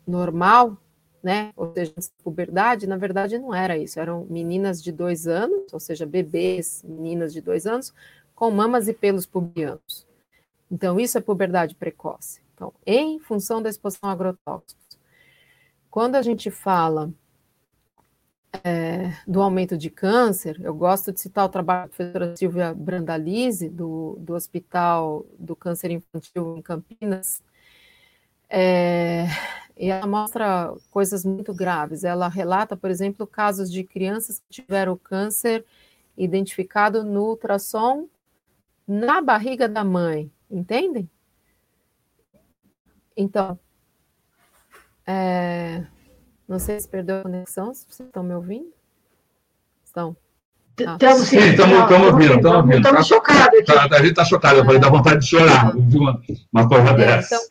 [0.06, 0.76] normal,
[1.22, 1.50] né?
[1.56, 2.86] Ou seja, puberdade.
[2.86, 3.98] Na verdade, não era isso.
[3.98, 7.94] Eram meninas de dois anos, ou seja, bebês, meninas de dois anos,
[8.34, 10.06] com mamas e pelos pubianos.
[10.70, 12.42] Então, isso é puberdade precoce.
[12.54, 14.98] Então, em função da exposição a agrotóxicos.
[15.90, 17.10] Quando a gente fala
[18.62, 23.68] é, do aumento de câncer, eu gosto de citar o trabalho da professora Silvia Brandalize,
[23.68, 27.42] do, do Hospital do Câncer Infantil em Campinas,
[28.48, 29.26] é,
[29.76, 32.04] e ela mostra coisas muito graves.
[32.04, 35.64] Ela relata, por exemplo, casos de crianças que tiveram câncer
[36.16, 38.08] identificado no ultrassom
[38.86, 41.10] na barriga da mãe, entendem?
[43.16, 43.58] Então,
[45.06, 45.84] é,
[46.48, 48.72] não sei se perdeu a conexão, se vocês estão me ouvindo.
[49.84, 50.16] Estão.
[50.86, 50.98] Ah.
[51.24, 52.76] sim, estamos ouvindo, estamos ouvindo.
[52.76, 56.20] Estamos chocados tá, a gente está chocado, eu falei, dá vontade de chorar, uma,
[56.52, 57.36] uma coisa é, dessa.
[57.36, 57.48] Então,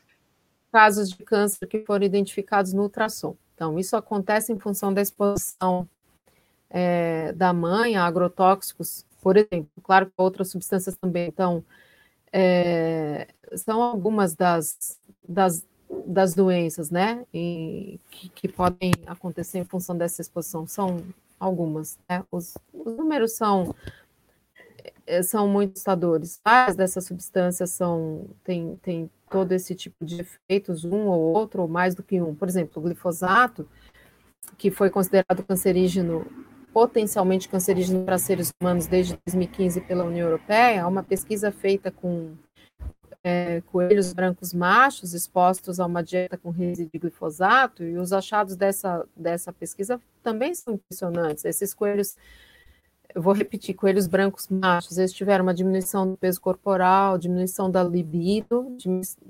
[0.71, 3.35] casos de câncer que foram identificados no ultrassom.
[3.55, 5.87] Então, isso acontece em função da exposição
[6.69, 11.27] é, da mãe a agrotóxicos, por exemplo, claro que outras substâncias também.
[11.27, 11.63] Então,
[12.31, 15.65] é, são algumas das, das
[16.05, 17.99] das doenças, né, que,
[18.35, 21.03] que, podem acontecer em função dessa exposição, são
[21.39, 22.23] algumas, né?
[22.31, 23.75] os, os, números são,
[25.05, 30.85] eh, são muito assustadores, várias dessas substâncias são, tem, tem todo esse tipo de efeitos,
[30.85, 33.67] um ou outro, ou mais do que um, por exemplo, o glifosato,
[34.57, 36.25] que foi considerado cancerígeno,
[36.71, 42.33] potencialmente cancerígeno para seres humanos desde 2015 pela União Europeia, há uma pesquisa feita com
[43.23, 48.55] é, coelhos brancos machos expostos a uma dieta com resíduo de glifosato, e os achados
[48.55, 51.45] dessa, dessa pesquisa também são impressionantes.
[51.45, 52.15] Esses coelhos
[53.15, 57.83] eu vou repetir, coelhos brancos machos, eles tiveram uma diminuição do peso corporal, diminuição da
[57.83, 58.75] libido,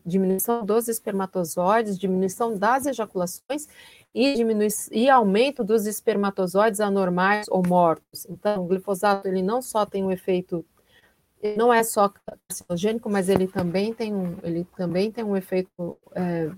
[0.05, 3.67] diminuição dos espermatozoides, diminuição das ejaculações
[4.13, 8.25] e, diminui, e aumento dos espermatozoides anormais ou mortos.
[8.29, 10.65] Então, o glifosato, ele não só tem um efeito,
[11.57, 16.49] não é só carcinogênico, mas ele também tem um, ele também tem um efeito é,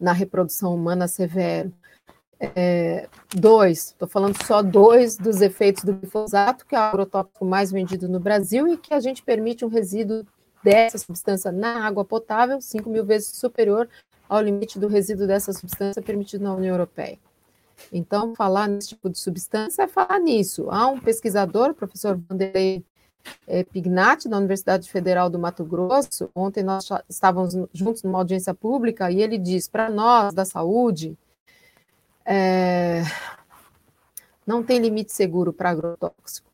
[0.00, 1.72] na reprodução humana severo.
[2.40, 7.70] É, dois, estou falando só dois dos efeitos do glifosato, que é o agrotóxico mais
[7.70, 10.26] vendido no Brasil e que a gente permite um resíduo
[10.62, 13.88] dessa substância na água potável 5 mil vezes superior
[14.28, 17.18] ao limite do resíduo dessa substância permitido na União Europeia.
[17.92, 20.70] Então, falar nesse tipo de substância é falar nisso.
[20.70, 22.84] Há um pesquisador, o professor Vanderlei
[23.46, 29.10] é, Pignatti, da Universidade Federal do Mato Grosso, ontem nós estávamos juntos numa audiência pública,
[29.10, 31.16] e ele diz, para nós da saúde,
[32.24, 33.02] é,
[34.46, 36.50] não tem limite seguro para agrotóxico.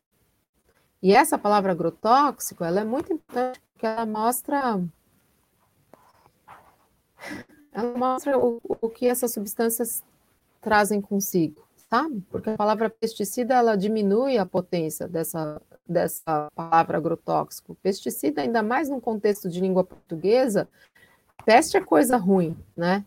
[1.01, 4.81] E essa palavra agrotóxico, ela é muito importante porque ela mostra
[7.71, 10.03] ela mostra o, o que essas substâncias
[10.59, 12.21] trazem consigo, sabe?
[12.29, 17.75] Porque a palavra pesticida ela diminui a potência dessa dessa palavra agrotóxico.
[17.81, 20.67] Pesticida, ainda mais num contexto de língua portuguesa,
[21.45, 23.03] peste é coisa ruim, né?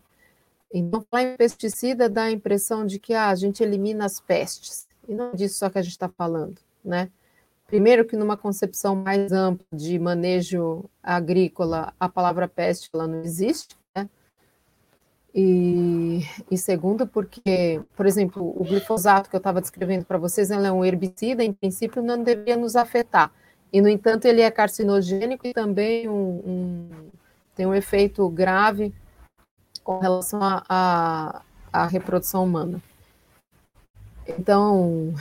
[0.73, 4.87] Então, falar em pesticida dá a impressão de que ah, a gente elimina as pestes.
[5.07, 7.09] E não é disso só que a gente está falando, né?
[7.67, 13.75] Primeiro que numa concepção mais ampla de manejo agrícola, a palavra peste ela não existe?
[15.35, 20.67] E, e segundo porque, por exemplo, o glifosato que eu estava descrevendo para vocês, ele
[20.67, 23.31] é um herbicida, em princípio não deveria nos afetar.
[23.71, 26.89] E, no entanto, ele é carcinogênico e também um, um,
[27.55, 28.93] tem um efeito grave
[29.83, 31.41] com relação à
[31.89, 32.79] reprodução humana.
[34.27, 35.13] Então,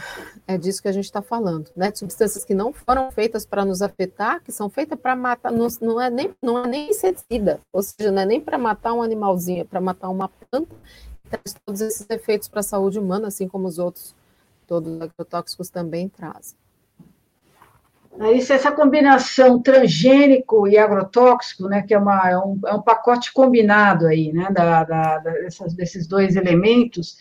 [0.46, 1.90] é disso que a gente está falando, né?
[1.90, 5.66] De substâncias que não foram feitas para nos afetar, que são feitas para matar, não,
[5.80, 9.02] não, é nem, não é nem inseticida, ou seja, não é nem para matar um
[9.02, 10.74] animalzinho, é para matar uma planta,
[11.28, 14.14] traz todos esses efeitos para a saúde humana, assim como os outros,
[14.66, 16.61] todos os agrotóxicos também trazem.
[18.34, 23.32] Isso, essa combinação transgênico e agrotóxico, né, que é, uma, é, um, é um pacote
[23.32, 27.16] combinado aí, né, da, da, dessas, desses dois elementos,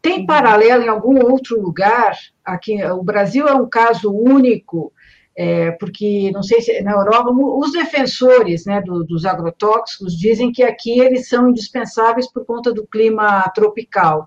[0.00, 0.26] tem uhum.
[0.26, 2.18] paralelo em algum outro lugar?
[2.44, 4.92] Aqui, o Brasil é um caso único,
[5.34, 10.64] é, porque não sei se na Europa os defensores né, do, dos agrotóxicos dizem que
[10.64, 14.26] aqui eles são indispensáveis por conta do clima tropical.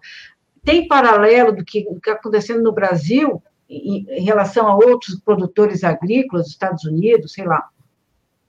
[0.63, 6.83] Tem paralelo do que está acontecendo no Brasil em, relação a outros produtores agrícolas, Estados
[6.85, 7.69] Unidos, sei lá?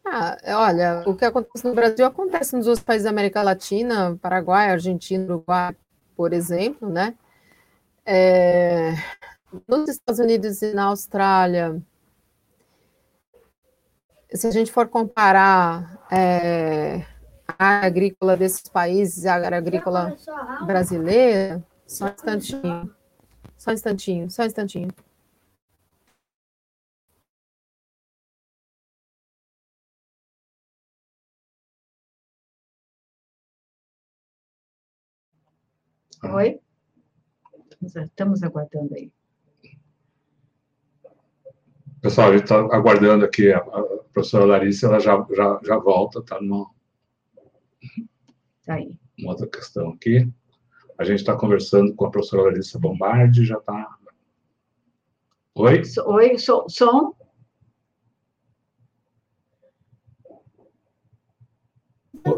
[0.05, 4.71] Ah, olha, o que acontece no Brasil acontece nos outros países da América Latina, Paraguai,
[4.71, 5.75] Argentina, Uruguai,
[6.17, 7.15] por exemplo, né?
[8.05, 8.95] É,
[9.67, 11.83] nos Estados Unidos e na Austrália,
[14.33, 17.05] se a gente for comparar é,
[17.49, 20.17] a área agrícola desses países e a área agrícola
[20.65, 22.95] brasileira, só um instantinho,
[23.57, 25.06] só um instantinho, só um instantinho.
[36.25, 36.61] Oi?
[37.83, 39.13] Estamos aguardando aí.
[42.01, 46.21] Pessoal, a gente está aguardando aqui a, a, professora Larissa, ela já, já, já volta,
[46.21, 46.71] está numa
[48.65, 48.99] tá aí.
[49.19, 50.31] uma outra questão aqui.
[50.99, 53.97] A gente está conversando com a professora Larissa Bombardi, já está.
[55.55, 55.83] Oi?
[56.07, 57.16] Oi, som?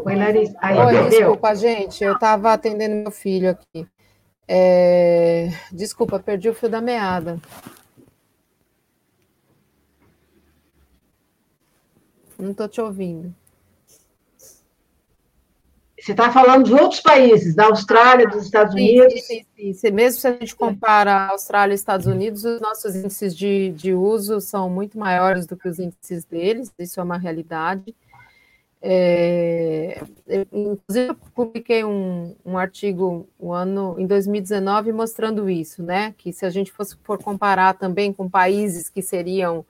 [0.09, 0.57] Oi, Larissa.
[0.59, 3.87] Aí, Oi, desculpa, gente, eu estava atendendo meu filho aqui.
[4.47, 5.49] É...
[5.71, 7.39] Desculpa, perdi o fio da meada.
[12.39, 13.35] Não estou te ouvindo.
[15.99, 19.13] Você está falando dos outros países, da Austrália, dos Estados Unidos?
[19.21, 19.91] Sim, sim, sim.
[19.91, 23.93] Mesmo se a gente compara a Austrália e Estados Unidos, os nossos índices de, de
[23.93, 27.93] uso são muito maiores do que os índices deles, isso é uma realidade.
[28.81, 30.01] É,
[30.53, 36.13] inclusive, eu publiquei um, um artigo um ano, em 2019 mostrando isso, né?
[36.17, 39.65] Que se a gente fosse for comparar também com países que seriam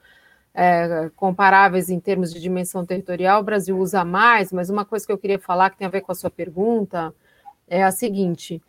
[0.54, 5.12] é, comparáveis em termos de dimensão territorial, o Brasil usa mais, mas uma coisa que
[5.12, 7.14] eu queria falar que tem a ver com a sua pergunta
[7.68, 8.62] é a seguinte: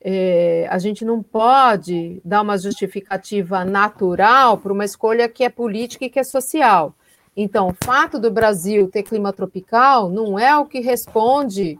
[0.00, 6.04] é, a gente não pode dar uma justificativa natural para uma escolha que é política
[6.04, 6.94] e que é social.
[7.36, 11.78] Então, o fato do Brasil ter clima tropical não é o que responde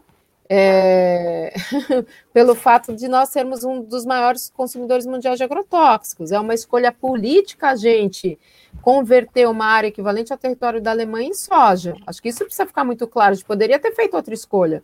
[0.49, 1.53] é,
[2.33, 6.31] pelo fato de nós sermos um dos maiores consumidores mundiais de agrotóxicos.
[6.31, 8.37] É uma escolha política a gente
[8.81, 11.95] converter uma área equivalente ao território da Alemanha em soja.
[12.05, 13.31] Acho que isso precisa ficar muito claro.
[13.31, 14.83] A gente poderia ter feito outra escolha.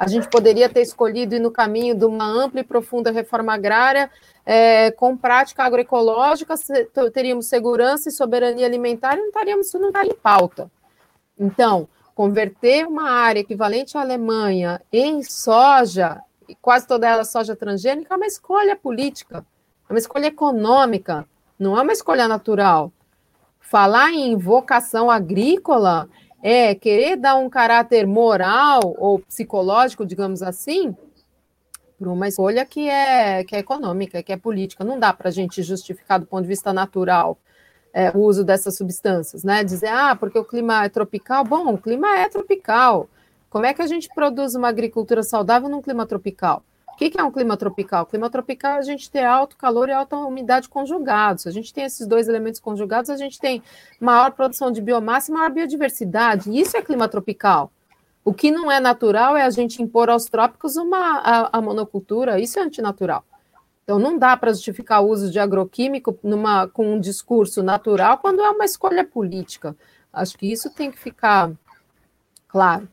[0.00, 4.10] A gente poderia ter escolhido ir no caminho de uma ampla e profunda reforma agrária
[4.46, 6.54] é, com prática agroecológica,
[7.12, 10.70] teríamos segurança e soberania alimentar e não estaríamos, isso não estaria em pauta.
[11.38, 16.22] Então, converter uma área equivalente à Alemanha em soja,
[16.62, 19.44] quase toda ela soja transgênica, é uma escolha política,
[19.86, 22.90] é uma escolha econômica, não é uma escolha natural.
[23.60, 26.08] Falar em vocação agrícola
[26.42, 30.96] é querer dar um caráter moral ou psicológico, digamos assim,
[31.98, 34.84] para uma escolha que é, que é econômica, que é política.
[34.84, 37.38] Não dá para a gente justificar do ponto de vista natural
[37.92, 39.62] é, o uso dessas substâncias, né?
[39.62, 41.44] Dizer, ah, porque o clima é tropical.
[41.44, 43.08] Bom, o clima é tropical.
[43.50, 46.62] Como é que a gente produz uma agricultura saudável num clima tropical?
[47.00, 48.04] O que é um clima tropical?
[48.04, 51.44] Clima tropical é a gente ter alto calor e alta umidade conjugados.
[51.44, 53.62] Se a gente tem esses dois elementos conjugados, a gente tem
[53.98, 56.54] maior produção de biomassa e maior biodiversidade.
[56.54, 57.72] Isso é clima tropical.
[58.22, 62.38] O que não é natural é a gente impor aos trópicos uma, a, a monocultura.
[62.38, 63.24] Isso é antinatural.
[63.82, 68.42] Então, não dá para justificar o uso de agroquímico numa, com um discurso natural quando
[68.42, 69.74] é uma escolha política.
[70.12, 71.50] Acho que isso tem que ficar
[72.46, 72.86] claro.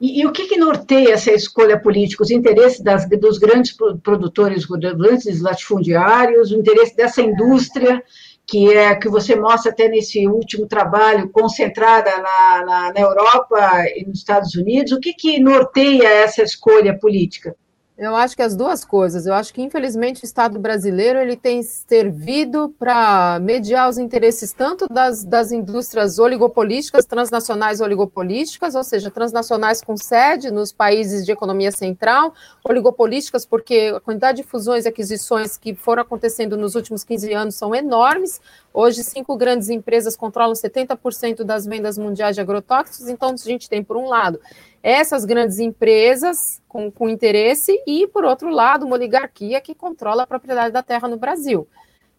[0.00, 2.22] E, e, o que, que, norteia essa escolha política?
[2.22, 8.02] Os interesses das, dos grandes produtores, grandes latifundiários, o interesse dessa indústria,
[8.46, 14.06] que é que você mostra até nesse último trabalho, concentrada na, na, na Europa e
[14.06, 14.92] nos Estados Unidos.
[14.92, 17.54] O que, que norteia essa escolha política?
[17.98, 19.26] Eu acho que as duas coisas.
[19.26, 24.86] Eu acho que, infelizmente, o Estado brasileiro ele tem servido para mediar os interesses tanto
[24.88, 31.72] das, das indústrias oligopolísticas, transnacionais oligopolísticas, ou seja, transnacionais com sede nos países de economia
[31.72, 32.32] central,
[32.64, 37.56] oligopolísticas porque a quantidade de fusões e aquisições que foram acontecendo nos últimos 15 anos
[37.56, 38.40] são enormes.
[38.80, 43.82] Hoje, cinco grandes empresas controlam 70% das vendas mundiais de agrotóxicos, então a gente tem,
[43.82, 44.40] por um lado,
[44.80, 50.26] essas grandes empresas com, com interesse e, por outro lado, uma oligarquia que controla a
[50.28, 51.66] propriedade da terra no Brasil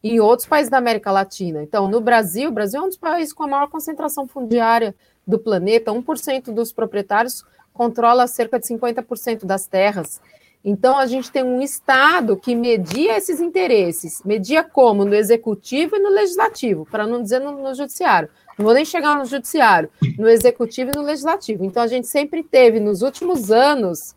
[0.04, 1.63] e em outros países da América Latina.
[1.63, 4.93] Então, no Brasil, o Brasil é um dos países com a maior concentração fundiária
[5.26, 7.41] do planeta, 1% dos proprietários
[7.72, 10.19] controla cerca de 50% das terras.
[10.63, 15.06] Então, a gente tem um Estado que media esses interesses, media como?
[15.06, 18.30] No executivo e no legislativo, para não dizer no, no judiciário.
[18.58, 21.63] Não vou nem chegar no judiciário, no executivo e no legislativo.
[21.63, 24.13] Então, a gente sempre teve, nos últimos anos,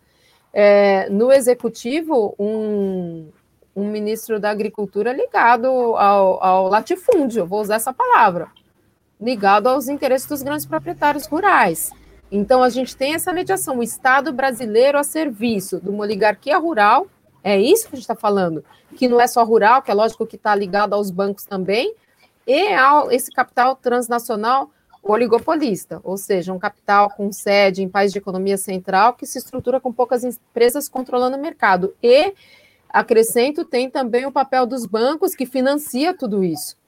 [0.52, 3.28] é, no executivo, um,
[3.74, 8.48] um ministro da Agricultura ligado ao, ao latifúndio, vou usar essa palavra,
[9.20, 11.92] ligado aos interesses dos grandes proprietários rurais.
[12.34, 17.06] Então, a gente tem essa mediação, o Estado brasileiro a serviço de uma oligarquia rural,
[17.44, 18.64] é isso que a gente está falando,
[18.96, 21.94] que não é só rural, que é lógico que está ligado aos bancos também,
[22.46, 24.70] e ao, esse capital transnacional
[25.02, 29.78] oligopolista, ou seja, um capital com sede em países de economia central que se estrutura
[29.78, 31.94] com poucas empresas controlando o mercado.
[32.02, 32.32] E,
[32.88, 36.78] acrescento, tem também o papel dos bancos que financia tudo isso.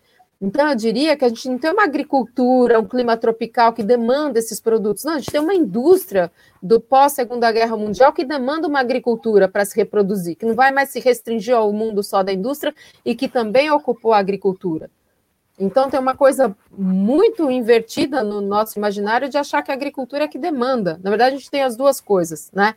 [0.40, 4.38] Então, eu diria que a gente não tem uma agricultura, um clima tropical que demanda
[4.38, 5.04] esses produtos.
[5.04, 6.30] Não, a gente tem uma indústria
[6.62, 10.90] do pós-Segunda Guerra Mundial que demanda uma agricultura para se reproduzir, que não vai mais
[10.90, 14.90] se restringir ao mundo só da indústria e que também ocupou a agricultura.
[15.58, 20.28] Então, tem uma coisa muito invertida no nosso imaginário de achar que a agricultura é
[20.28, 21.00] que demanda.
[21.02, 22.74] Na verdade, a gente tem as duas coisas, né?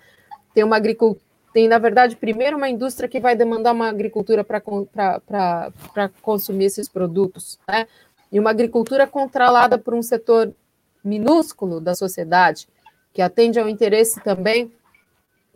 [0.54, 5.72] Tem uma agricultura tem, na verdade, primeiro uma indústria que vai demandar uma agricultura para
[6.22, 7.88] consumir esses produtos, né?
[8.32, 10.54] E uma agricultura controlada por um setor
[11.04, 12.68] minúsculo da sociedade,
[13.14, 14.72] que atende ao interesse também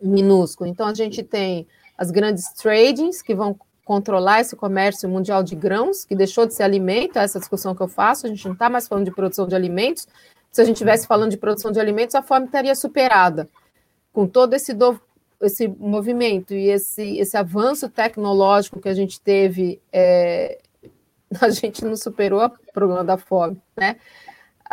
[0.00, 0.68] minúsculo.
[0.68, 6.04] Então, a gente tem as grandes tradings, que vão controlar esse comércio mundial de grãos,
[6.04, 8.88] que deixou de ser alimento, essa discussão que eu faço, a gente não está mais
[8.88, 10.08] falando de produção de alimentos.
[10.50, 13.48] Se a gente estivesse falando de produção de alimentos, a fome estaria superada.
[14.12, 14.72] Com todo esse
[15.44, 20.58] esse movimento e esse, esse avanço tecnológico que a gente teve, é,
[21.40, 23.96] a gente não superou o problema da fome, né?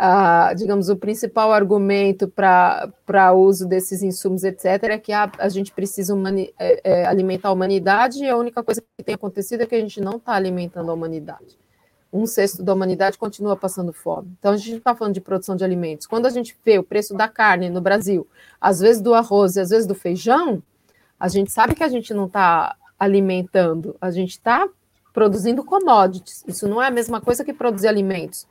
[0.02, 5.72] Ah, digamos, o principal argumento para uso desses insumos, etc., é que a, a gente
[5.72, 9.66] precisa humani, é, é, alimentar a humanidade e a única coisa que tem acontecido é
[9.66, 11.59] que a gente não está alimentando a humanidade.
[12.12, 14.32] Um sexto da humanidade continua passando fome.
[14.38, 16.06] Então, a gente está falando de produção de alimentos.
[16.06, 18.26] Quando a gente vê o preço da carne no Brasil,
[18.60, 20.62] às vezes do arroz e às vezes do feijão,
[21.18, 24.68] a gente sabe que a gente não está alimentando, a gente está
[25.12, 26.44] produzindo commodities.
[26.46, 28.46] Isso não é a mesma coisa que produzir alimentos.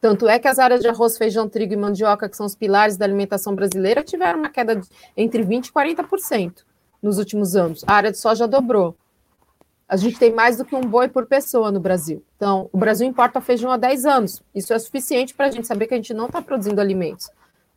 [0.00, 2.96] Tanto é que as áreas de arroz, feijão, trigo e mandioca, que são os pilares
[2.96, 6.64] da alimentação brasileira, tiveram uma queda de entre 20% e 40%
[7.00, 7.84] nos últimos anos.
[7.86, 8.96] A área de soja dobrou.
[9.92, 12.24] A gente tem mais do que um boi por pessoa no Brasil.
[12.34, 14.42] Então, o Brasil importa feijão há 10 anos.
[14.54, 17.28] Isso é suficiente para a gente saber que a gente não está produzindo alimentos.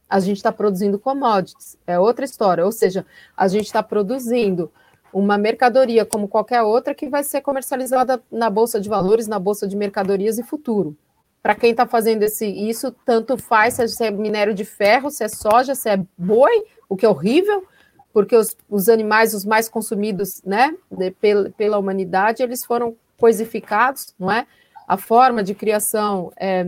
[0.10, 1.78] A gente está produzindo commodities.
[1.86, 2.64] É outra história.
[2.64, 3.06] Ou seja,
[3.36, 4.72] a gente está produzindo
[5.12, 9.68] uma mercadoria como qualquer outra que vai ser comercializada na Bolsa de Valores, na Bolsa
[9.68, 10.96] de Mercadorias e futuro.
[11.44, 15.28] Para quem está fazendo esse, isso, tanto faz se é minério de ferro, se é
[15.28, 17.68] soja, se é boi, o que é horrível,
[18.16, 24.16] porque os, os animais os mais consumidos né, de, pela, pela humanidade, eles foram coisificados,
[24.18, 24.48] não é?
[24.88, 26.66] A forma de criação é,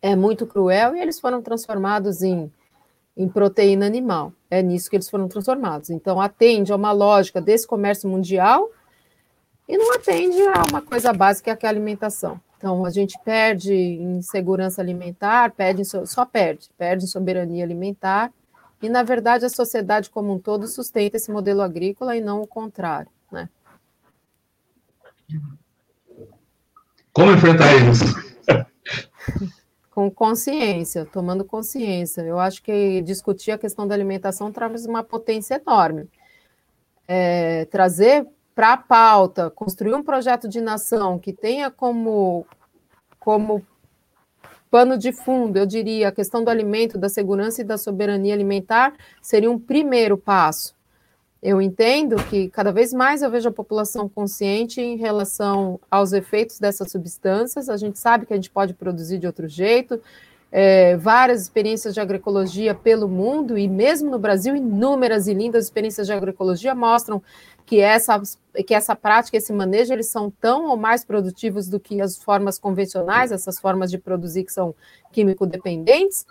[0.00, 2.50] é muito cruel e eles foram transformados em,
[3.14, 4.32] em proteína animal.
[4.50, 5.90] É nisso que eles foram transformados.
[5.90, 8.70] Então, atende a uma lógica desse comércio mundial
[9.68, 12.40] e não atende a uma coisa básica que é a alimentação.
[12.56, 18.32] Então, a gente perde em segurança alimentar, perde, só perde, perde em soberania alimentar
[18.82, 22.46] e, na verdade, a sociedade como um todo sustenta esse modelo agrícola e não o
[22.46, 23.10] contrário.
[23.30, 23.48] Né?
[27.12, 28.04] Como enfrentar isso?
[29.90, 32.22] Com consciência, tomando consciência.
[32.22, 36.08] Eu acho que discutir a questão da alimentação traz uma potência enorme.
[37.06, 42.46] É, trazer para a pauta, construir um projeto de nação que tenha como,
[43.18, 43.66] como
[44.70, 48.94] pano de fundo, eu diria, a questão do alimento, da segurança e da soberania alimentar
[49.20, 50.74] seria um primeiro passo.
[51.42, 56.58] Eu entendo que cada vez mais eu vejo a população consciente em relação aos efeitos
[56.58, 57.70] dessas substâncias.
[57.70, 60.00] A gente sabe que a gente pode produzir de outro jeito.
[60.52, 66.08] É, várias experiências de agroecologia pelo mundo e mesmo no Brasil, inúmeras e lindas experiências
[66.08, 67.22] de agroecologia mostram
[67.64, 68.20] que essa,
[68.66, 72.58] que essa prática, esse manejo, eles são tão ou mais produtivos do que as formas
[72.58, 74.74] convencionais, essas formas de produzir que são
[75.12, 76.26] químico-dependentes,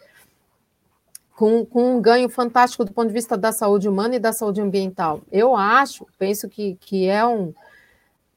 [1.34, 4.60] com, com um ganho fantástico do ponto de vista da saúde humana e da saúde
[4.60, 5.22] ambiental.
[5.32, 7.54] Eu acho, penso que, que é um,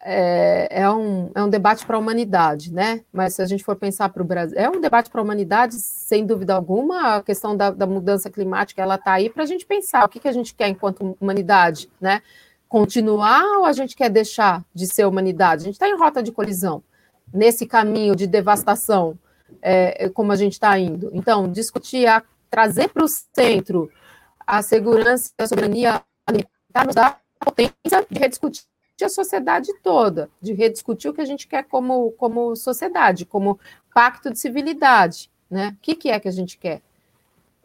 [0.05, 3.03] é, é, um, é um debate para a humanidade, né?
[3.13, 5.75] Mas se a gente for pensar para o Brasil, é um debate para a humanidade,
[5.75, 7.17] sem dúvida alguma.
[7.17, 10.19] A questão da, da mudança climática ela está aí para a gente pensar o que,
[10.19, 12.21] que a gente quer enquanto humanidade, né?
[12.69, 15.63] continuar ou a gente quer deixar de ser humanidade?
[15.63, 16.83] A gente está em rota de colisão,
[17.33, 19.17] nesse caminho de devastação,
[19.61, 21.11] é, como a gente está indo.
[21.13, 23.91] Então, discutir, a, trazer para o centro
[24.47, 28.72] a segurança e a soberania alimentar nos dá a potência de rediscutir
[29.05, 33.59] a sociedade toda, de rediscutir o que a gente quer como, como sociedade, como
[33.95, 35.31] pacto de civilidade.
[35.51, 35.77] Né?
[35.77, 36.81] O que, que é que a gente quer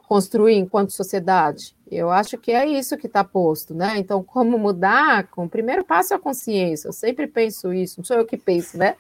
[0.08, 1.76] construir enquanto sociedade?
[1.90, 3.94] Eu acho que é isso que está posto, né?
[3.98, 5.28] Então, como mudar?
[5.28, 6.90] Com o primeiro passo é a consciência.
[6.90, 8.96] Eu sempre penso isso, não sou eu que penso, né?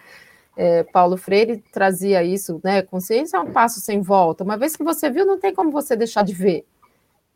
[0.55, 2.81] É, Paulo Freire trazia isso, né?
[2.81, 4.43] Consciência é um passo sem volta.
[4.43, 6.65] Uma vez que você viu, não tem como você deixar de ver.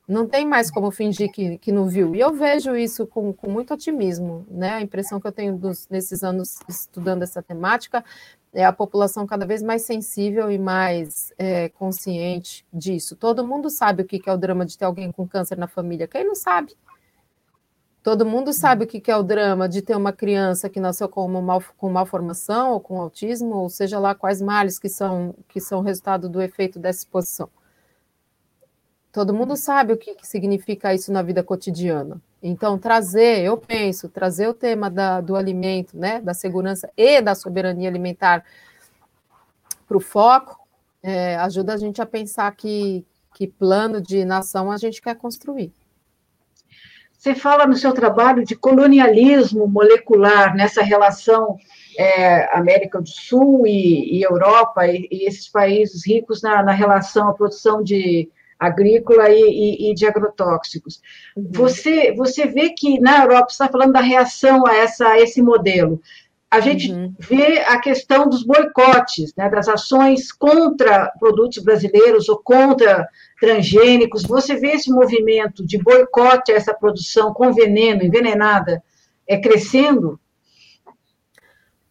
[0.08, 2.16] Não tem mais como fingir que, que não viu.
[2.16, 4.74] E eu vejo isso com, com muito otimismo, né?
[4.74, 8.04] A impressão que eu tenho dos, nesses anos estudando essa temática
[8.54, 13.16] é a população cada vez mais sensível e mais é, consciente disso.
[13.16, 16.08] Todo mundo sabe o que é o drama de ter alguém com câncer na família.
[16.08, 16.76] Quem não sabe?
[18.04, 21.24] Todo mundo sabe o que é o drama de ter uma criança que nasceu com,
[21.24, 25.62] uma mal, com malformação ou com autismo, ou seja lá quais males que são, que
[25.62, 27.48] são resultado do efeito dessa exposição.
[29.12, 32.22] Todo mundo sabe o que, que significa isso na vida cotidiana.
[32.42, 37.36] Então, trazer, eu penso, trazer o tema da, do alimento, né, da segurança e da
[37.36, 38.44] soberania alimentar
[39.86, 40.58] para o foco,
[41.04, 43.06] é, ajuda a gente a pensar que,
[43.36, 45.74] que plano de nação a gente quer construir.
[47.18, 51.58] Você fala no seu trabalho de colonialismo molecular, nessa relação
[51.96, 57.30] é, América do Sul e, e Europa, e, e, esses países ricos na, na relação
[57.30, 58.28] à produção de,
[58.62, 61.02] agrícola e, e, e de agrotóxicos.
[61.36, 61.50] Uhum.
[61.52, 65.42] Você, você vê que na Europa, você está falando da reação a, essa, a esse
[65.42, 66.00] modelo.
[66.50, 67.12] A gente uhum.
[67.18, 73.08] vê a questão dos boicotes, né, das ações contra produtos brasileiros ou contra
[73.40, 74.24] transgênicos.
[74.24, 78.84] Você vê esse movimento de boicote a essa produção com veneno, envenenada,
[79.28, 80.20] é crescendo?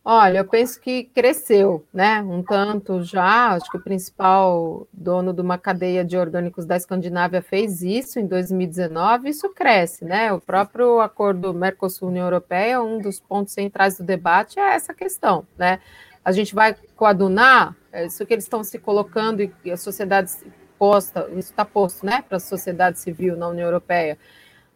[0.02, 2.22] Olha, eu penso que cresceu, né?
[2.22, 3.50] Um tanto já.
[3.50, 8.26] Acho que o principal dono de uma cadeia de orgânicos da Escandinávia fez isso em
[8.26, 9.28] 2019.
[9.28, 10.32] Isso cresce, né?
[10.32, 15.80] O próprio acordo Mercosul-União Europeia, um dos pontos centrais do debate é essa questão, né?
[16.24, 20.30] A gente vai coadunar é isso que eles estão se colocando e a sociedade
[20.78, 24.16] posta, isso está posto, né, para a sociedade civil na União Europeia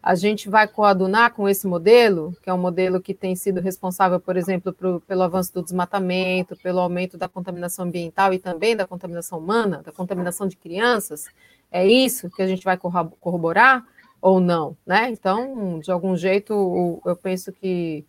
[0.05, 4.19] a gente vai coadunar com esse modelo, que é um modelo que tem sido responsável,
[4.19, 8.85] por exemplo, pro, pelo avanço do desmatamento, pelo aumento da contaminação ambiental e também da
[8.85, 11.25] contaminação humana, da contaminação de crianças?
[11.71, 13.83] É isso que a gente vai corroborar
[14.21, 15.09] ou não, né?
[15.09, 18.05] Então, de algum jeito, eu penso que,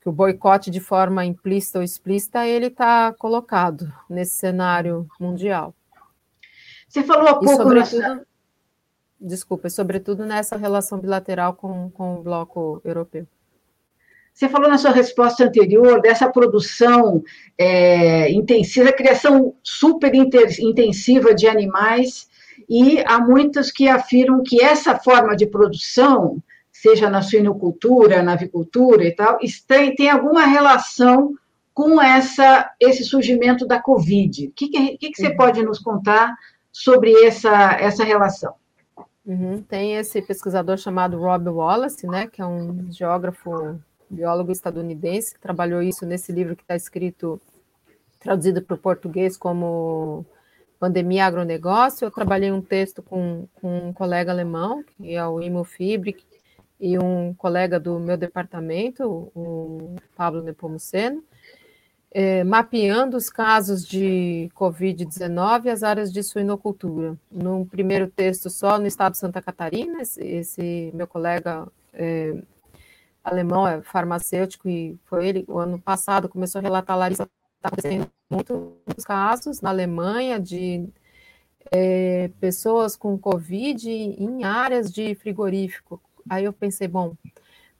[0.00, 5.72] que o boicote de forma implícita ou explícita, ele está colocado nesse cenário mundial.
[6.88, 7.52] Você falou há pouco...
[7.52, 8.26] E, sobretudo,
[9.20, 13.26] desculpa, sobretudo nessa relação bilateral com, com o bloco europeu.
[14.32, 17.22] Você falou na sua resposta anterior dessa produção
[17.56, 22.28] é, intensiva, criação super intensiva de animais,
[22.68, 29.04] e há muitos que afirmam que essa forma de produção, seja na suinocultura, na avicultura
[29.04, 29.38] e tal,
[29.68, 31.34] tem, tem alguma relação
[31.72, 34.48] com essa, esse surgimento da Covid.
[34.48, 35.36] O que, que, que, que você uhum.
[35.36, 36.34] pode nos contar
[36.72, 38.54] sobre essa, essa relação?
[39.26, 39.62] Uhum.
[39.62, 45.82] Tem esse pesquisador chamado Rob Wallace, né, que é um geógrafo, biólogo estadunidense, que trabalhou
[45.82, 47.40] isso nesse livro que está escrito,
[48.20, 50.26] traduzido para o português como
[50.78, 52.04] Pandemia Agronegócio.
[52.04, 56.22] Eu trabalhei um texto com, com um colega alemão, que é o Imo Fibrick,
[56.78, 61.24] e um colega do meu departamento, o Pablo Nepomuceno,
[62.14, 67.18] é, mapeando os casos de Covid-19 e as áreas de suinocultura.
[67.30, 72.40] No primeiro texto, só no estado de Santa Catarina, esse, esse meu colega é,
[73.24, 78.08] alemão é farmacêutico e foi ele, o ano passado, começou a relatar, Larissa, está acontecendo
[78.30, 80.88] muitos casos na Alemanha de
[81.72, 86.00] é, pessoas com Covid em áreas de frigorífico.
[86.30, 87.16] Aí eu pensei, bom,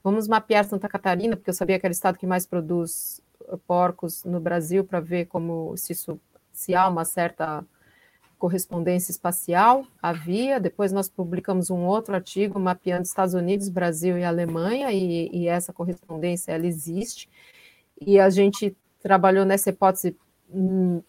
[0.03, 3.23] vamos mapear Santa Catarina, porque eu sabia que era o estado que mais produz
[3.67, 6.19] porcos no Brasil para ver como se, isso,
[6.51, 7.65] se há uma certa
[8.37, 9.85] correspondência espacial.
[10.01, 10.59] Havia.
[10.59, 15.73] Depois nós publicamos um outro artigo mapeando Estados Unidos, Brasil e Alemanha, e, e essa
[15.73, 17.29] correspondência ela existe.
[17.99, 20.15] E a gente trabalhou nessa hipótese
[20.49, 21.01] hum,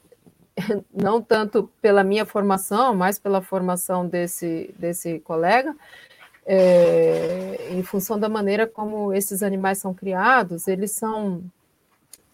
[0.93, 5.75] não tanto pela minha formação, mas pela formação desse, desse colega,
[6.45, 11.43] é, em função da maneira como esses animais são criados, eles são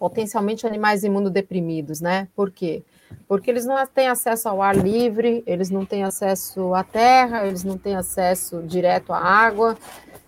[0.03, 2.27] potencialmente animais imunodeprimidos, né?
[2.35, 2.83] Por quê?
[3.29, 7.63] Porque eles não têm acesso ao ar livre, eles não têm acesso à terra, eles
[7.63, 9.79] não têm acesso direto à água,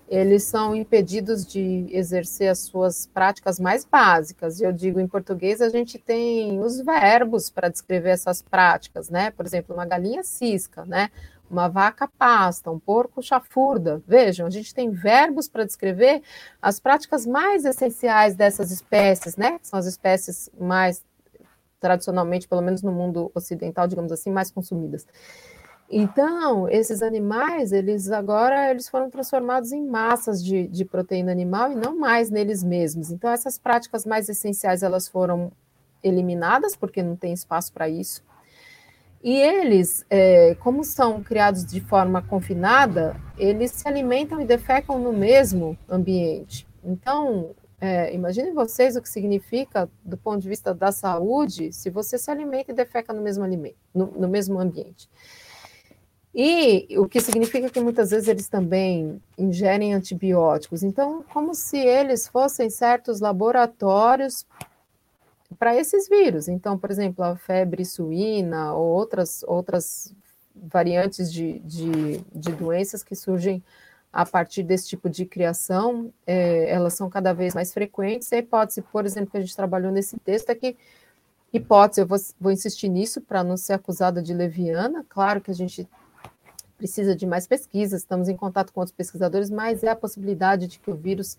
[0.09, 4.61] eles são impedidos de exercer as suas práticas mais básicas.
[4.61, 9.33] Eu digo em português, a gente tem os verbos para descrever essas práticas, né?
[9.33, 11.11] Por exemplo, uma galinha cisca, né?
[11.51, 14.03] Uma vaca pasta, um porco chafurda.
[14.07, 16.23] Vejam, a gente tem verbos para descrever
[16.61, 19.59] as práticas mais essenciais dessas espécies, né?
[19.63, 21.05] São as espécies mais
[21.81, 25.07] tradicionalmente, pelo menos no mundo ocidental, digamos assim, mais consumidas.
[25.91, 31.75] Então, esses animais, eles agora eles foram transformados em massas de, de proteína animal e
[31.75, 33.11] não mais neles mesmos.
[33.11, 35.53] Então, essas práticas mais essenciais, elas foram
[36.03, 38.23] eliminadas, porque não tem espaço para isso.
[39.25, 45.15] E eles, é, como são criados de forma confinada, eles se alimentam e defecam no
[45.15, 46.69] mesmo ambiente.
[46.85, 52.19] Então, é, imaginem vocês o que significa, do ponto de vista da saúde, se você
[52.19, 55.09] se alimenta e defeca no mesmo, alimento, no, no mesmo ambiente.
[56.35, 60.83] E o que significa que muitas vezes eles também ingerem antibióticos.
[60.83, 64.45] Então, como se eles fossem certos laboratórios
[65.59, 66.49] para esses vírus.
[66.49, 70.15] Então, por exemplo, a febre suína ou outras, outras
[70.55, 73.63] variantes de, de, de doenças que surgem
[74.13, 78.33] a partir desse tipo de criação, é, elas são cada vez mais frequentes.
[78.33, 80.77] A hipótese, por exemplo, que a gente trabalhou nesse texto é que,
[81.53, 85.55] hipótese, eu vou, vou insistir nisso para não ser acusada de leviana, claro que a
[85.55, 85.89] gente
[86.79, 90.79] precisa de mais pesquisas, estamos em contato com outros pesquisadores, mas é a possibilidade de
[90.79, 91.37] que o vírus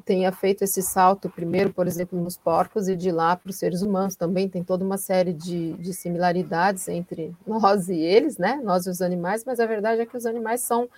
[0.00, 3.82] tenha feito esse salto primeiro, por exemplo, nos porcos e de lá para os seres
[3.82, 4.16] humanos.
[4.16, 8.60] Também tem toda uma série de, de similaridades entre nós e eles, né?
[8.62, 10.88] Nós e os animais, mas a verdade é que os animais são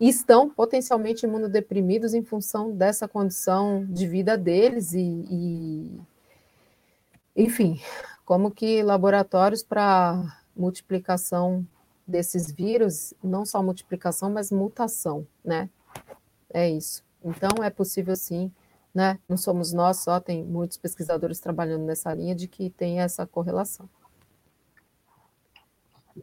[0.00, 6.00] e estão potencialmente imunodeprimidos em função dessa condição de vida deles e, e
[7.36, 7.80] enfim,
[8.24, 11.66] como que laboratórios para multiplicação
[12.06, 15.68] desses vírus, não só multiplicação, mas mutação, né?
[16.52, 17.02] É isso.
[17.24, 18.50] Então, é possível sim,
[18.94, 19.18] né?
[19.28, 23.88] Não somos nós só, tem muitos pesquisadores trabalhando nessa linha de que tem essa correlação.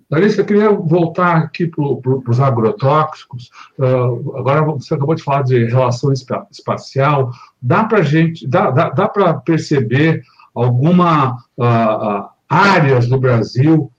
[0.10, 3.50] Larissa, eu queria voltar aqui para os agrotóxicos.
[3.78, 6.12] Uh, agora você acabou de falar de relação
[6.52, 7.32] espacial.
[7.62, 10.22] Dá para gente, dá, dá, dá para perceber
[10.54, 13.92] alguma uh, uh, áreas do Brasil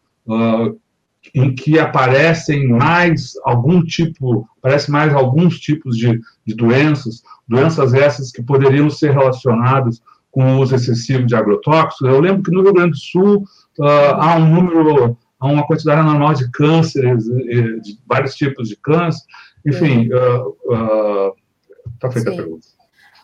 [1.34, 8.32] em que aparecem mais algum tipo, parece mais alguns tipos de, de doenças, doenças essas
[8.32, 10.00] que poderiam ser relacionadas
[10.30, 12.08] com o uso excessivo de agrotóxicos.
[12.08, 13.44] Eu lembro que no Rio Grande do Sul
[13.78, 19.24] uh, há um número, há uma quantidade anormal de cânceres, de vários tipos de câncer.
[19.66, 22.38] Enfim, está uh, uh, feita Sim.
[22.38, 22.66] a pergunta.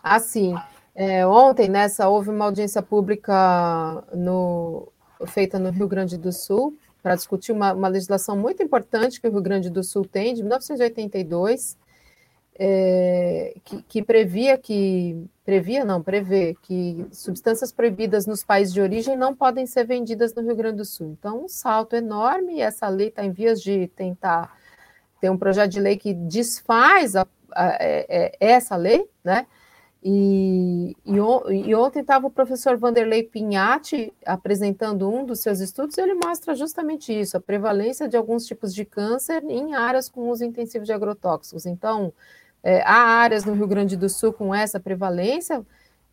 [0.03, 0.55] Assim,
[0.95, 4.93] é, ontem, nessa, houve uma audiência pública no,
[5.27, 6.77] feita no Rio Grande do Sul
[7.07, 10.43] para discutir uma, uma, legislação muito importante que o Rio Grande do Sul tem, de
[10.43, 11.79] 1982,
[12.59, 19.17] é, que, que, previa que previa não prevê que substâncias proibidas nos países de origem
[19.17, 21.17] não podem ser vendidas no Rio Grande do Sul.
[21.17, 22.55] Então, um salto enorme.
[22.55, 24.59] E essa lei está em vias de tentar
[25.21, 29.47] ter um projeto de lei que desfaz a, a, a, é, é, essa lei, né?
[30.09, 36.01] E, e, e ontem estava o professor Vanderlei Pinhatti apresentando um dos seus estudos, e
[36.01, 40.45] ele mostra justamente isso, a prevalência de alguns tipos de câncer em áreas com uso
[40.45, 41.67] intensivo de agrotóxicos.
[41.67, 42.13] Então,
[42.63, 45.67] é, há áreas no Rio Grande do Sul com essa prevalência,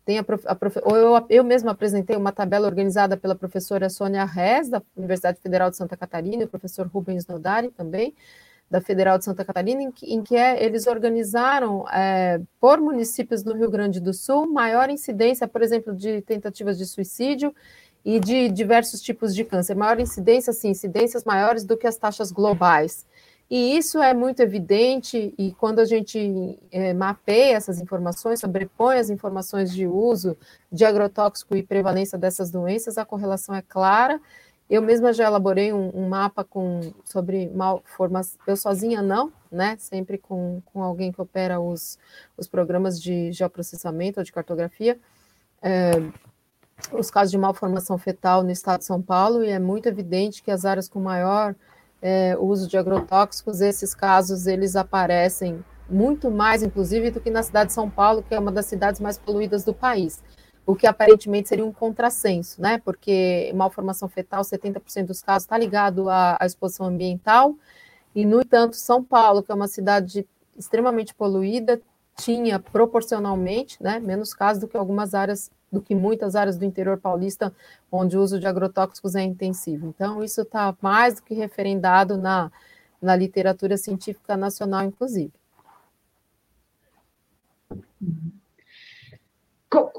[0.04, 0.58] tem a, a,
[0.96, 5.76] eu, eu mesma apresentei uma tabela organizada pela professora Sônia Rez, da Universidade Federal de
[5.76, 8.12] Santa Catarina, e o professor Rubens Nodari também,
[8.70, 13.44] da Federal de Santa Catarina, em que, em que é, eles organizaram é, por municípios
[13.44, 17.54] no Rio Grande do Sul maior incidência, por exemplo, de tentativas de suicídio
[18.04, 22.32] e de diversos tipos de câncer, maior incidência, sim, incidências maiores do que as taxas
[22.32, 23.06] globais.
[23.50, 29.10] E isso é muito evidente, e quando a gente é, mapeia essas informações, sobrepõe as
[29.10, 30.36] informações de uso
[30.72, 34.20] de agrotóxico e prevalência dessas doenças, a correlação é clara,
[34.68, 39.76] eu mesma já elaborei um, um mapa com, sobre malformação, eu sozinha não, né?
[39.78, 41.98] Sempre com, com alguém que opera os,
[42.36, 44.98] os programas de geoprocessamento ou de cartografia.
[45.62, 45.92] É,
[46.92, 50.50] os casos de malformação fetal no estado de São Paulo, e é muito evidente que
[50.50, 51.54] as áreas com maior
[52.02, 57.68] é, uso de agrotóxicos, esses casos, eles aparecem muito mais, inclusive, do que na cidade
[57.68, 60.22] de São Paulo, que é uma das cidades mais poluídas do país
[60.66, 62.78] o que aparentemente seria um contrassenso, né?
[62.78, 67.54] Porque malformação fetal, 70% dos casos está ligado à, à, exposição ambiental,
[68.14, 71.80] e, no entanto, São Paulo, que é uma cidade extremamente poluída,
[72.16, 76.96] tinha proporcionalmente né, menos casos do que algumas áreas, do que muitas áreas do interior
[76.96, 77.52] paulista,
[77.90, 79.88] onde o uso de agrotóxicos é intensivo.
[79.88, 82.52] Então, isso está mais do que referendado na,
[83.02, 85.32] na literatura científica nacional, inclusive.
[88.00, 88.33] Uhum.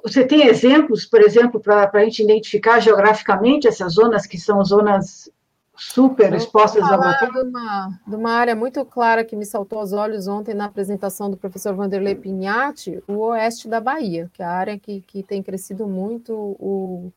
[0.04, 5.30] Você tem exemplos, por exemplo, para a gente identificar geograficamente essas zonas que são zonas
[5.78, 7.00] super expostas ao?
[7.00, 11.30] De uma, de uma área muito clara que me saltou aos olhos ontem na apresentação
[11.30, 15.44] do professor Vanderlei Pignatti, o oeste da Bahia, que é a área que, que tem
[15.44, 17.12] crescido muito o,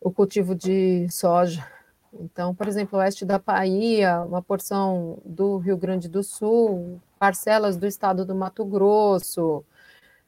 [0.00, 1.66] o cultivo de soja.
[2.12, 7.76] Então, por exemplo, o oeste da Bahia, uma porção do Rio Grande do Sul, parcelas
[7.76, 9.64] do estado do Mato Grosso,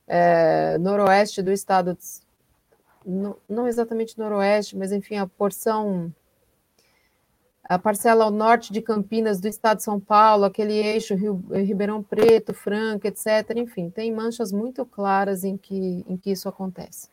[0.06, 1.96] é, noroeste do estado,
[3.04, 6.12] não, não exatamente noroeste, mas enfim, a porção,
[7.64, 12.02] a parcela ao norte de Campinas do estado de São Paulo, aquele eixo Rio, Ribeirão
[12.02, 13.56] Preto, Franca, etc.
[13.56, 17.08] Enfim, tem manchas muito claras em que, em que isso acontece.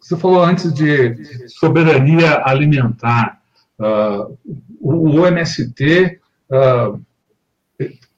[0.00, 3.40] Você falou antes de soberania alimentar.
[3.78, 4.36] Uh,
[4.80, 6.20] o MST
[6.50, 7.00] uh,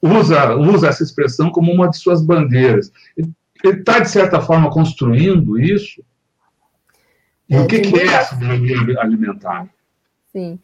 [0.02, 2.90] usa, usa essa expressão como uma de suas bandeiras.
[3.16, 3.32] Ele
[3.64, 6.02] está, de certa forma, construindo isso?
[7.48, 9.68] E é, o que, que é a soberania alimentar?
[10.32, 10.58] Sim.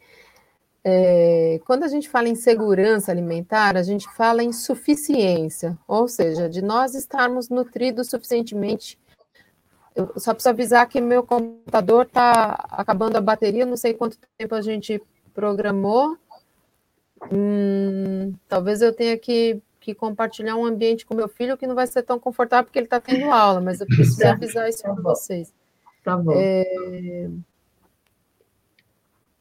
[0.83, 6.49] É, quando a gente fala em segurança alimentar, a gente fala em suficiência, ou seja,
[6.49, 8.97] de nós estarmos nutridos suficientemente.
[9.95, 14.55] Eu só preciso avisar que meu computador está acabando a bateria, não sei quanto tempo
[14.55, 15.01] a gente
[15.33, 16.17] programou,
[17.31, 21.87] Hum, talvez eu tenha que, que compartilhar um ambiente com meu filho que não vai
[21.87, 25.03] ser tão confortável porque ele está tendo aula, mas eu preciso avisar isso tá para
[25.03, 25.53] vocês.
[26.03, 26.33] Tá bom.
[26.35, 27.29] É...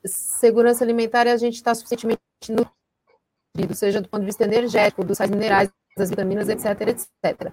[0.05, 5.19] Segurança alimentar é a gente está suficientemente nutrido, seja do ponto de vista energético, dos
[5.19, 7.53] sais minerais, das vitaminas, etc, etc.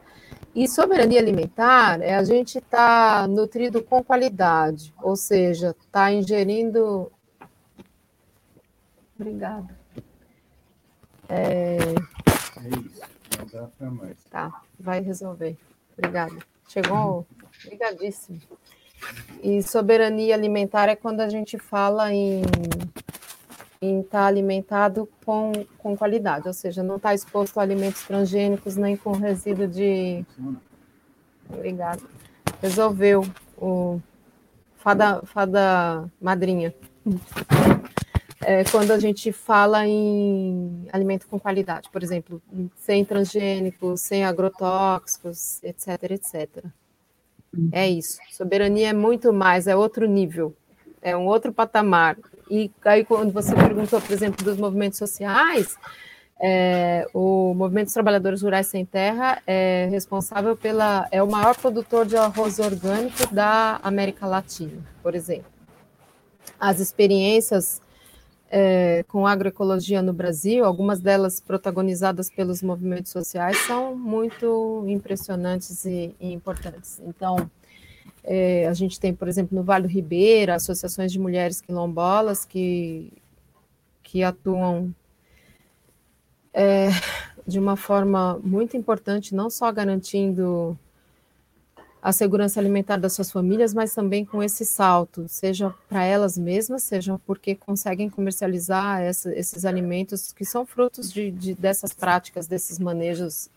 [0.53, 7.11] E soberania alimentar é a gente estar tá nutrido com qualidade, ou seja, está ingerindo.
[9.19, 9.84] Obrigada.
[11.29, 11.77] É...
[11.77, 13.01] é isso,
[13.37, 14.17] não dá para mais.
[14.29, 15.57] Tá, vai resolver.
[15.97, 16.35] Obrigada.
[16.67, 17.25] Chegou?
[17.63, 18.41] Obrigadíssimo.
[19.41, 22.41] E soberania alimentar é quando a gente fala em
[23.81, 28.97] estar tá alimentado com, com qualidade, ou seja, não está exposto a alimentos transgênicos nem
[28.97, 30.25] com resíduo de.
[31.49, 32.01] Obrigada.
[32.61, 33.23] Resolveu
[33.57, 34.01] o
[34.77, 36.73] fada, fada madrinha.
[38.47, 42.39] É, quando a gente fala em alimento com qualidade, por exemplo,
[42.77, 46.65] sem transgênicos, sem agrotóxicos, etc, etc.
[47.71, 48.19] É isso.
[48.31, 50.55] Soberania é muito mais, é outro nível,
[51.01, 52.17] é um outro patamar.
[52.49, 55.75] E aí, quando você perguntou, por exemplo, dos movimentos sociais,
[56.39, 61.07] é, o Movimento dos Trabalhadores Rurais Sem Terra é responsável pela.
[61.11, 65.49] é o maior produtor de arroz orgânico da América Latina, por exemplo.
[66.59, 67.81] As experiências
[68.49, 76.15] é, com agroecologia no Brasil, algumas delas protagonizadas pelos movimentos sociais, são muito impressionantes e,
[76.19, 77.01] e importantes.
[77.05, 77.49] Então,
[78.23, 83.11] é, a gente tem, por exemplo, no Vale do Ribeira, associações de mulheres quilombolas que,
[84.01, 84.93] que atuam
[86.53, 86.89] é,
[87.45, 90.77] de uma forma muito importante, não só garantindo
[92.05, 96.83] a segurança alimentar das suas famílias, mas também com esse salto, seja para elas mesmas,
[96.83, 102.77] seja porque conseguem comercializar essa, esses alimentos que são frutos de, de, dessas práticas, desses
[102.77, 103.49] manejos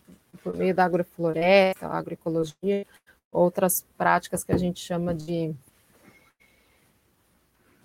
[0.42, 2.86] por meio da agrofloresta, agroecologia,
[3.30, 5.54] outras práticas que a gente chama de.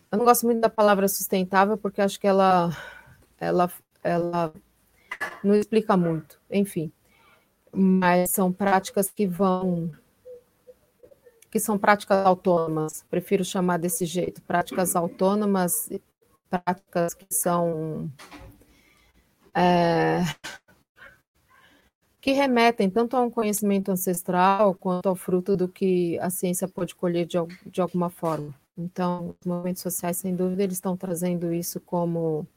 [0.10, 2.70] Eu não gosto muito da palavra sustentável, porque acho que ela,
[3.38, 3.70] ela,
[4.02, 4.54] ela
[5.44, 6.90] não explica muito, enfim.
[7.70, 9.92] Mas são práticas que vão
[11.54, 15.88] que são práticas autônomas, prefiro chamar desse jeito, práticas autônomas,
[16.50, 18.12] práticas que são
[19.54, 20.24] é,
[22.20, 26.96] que remetem tanto a um conhecimento ancestral quanto ao fruto do que a ciência pode
[26.96, 27.38] colher de,
[27.68, 28.52] de alguma forma.
[28.76, 32.48] Então, os movimentos sociais, sem dúvida, eles estão trazendo isso como,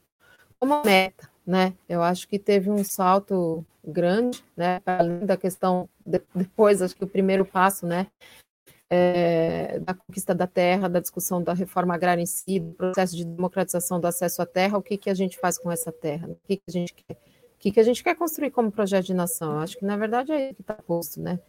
[0.59, 1.75] como meta, né?
[1.87, 4.81] Eu acho que teve um salto grande, né?
[4.83, 8.07] Além da questão, de, depois, acho que o primeiro passo, né?
[8.89, 13.25] É, da conquista da terra, da discussão da reforma agrária em si, do processo de
[13.25, 16.29] democratização do acesso à terra, o que, que a gente faz com essa terra?
[16.29, 17.13] O que, que a gente quer?
[17.13, 19.53] O que, que a gente quer construir como projeto de nação?
[19.53, 21.39] Eu acho que, na verdade, é isso que está posto, né?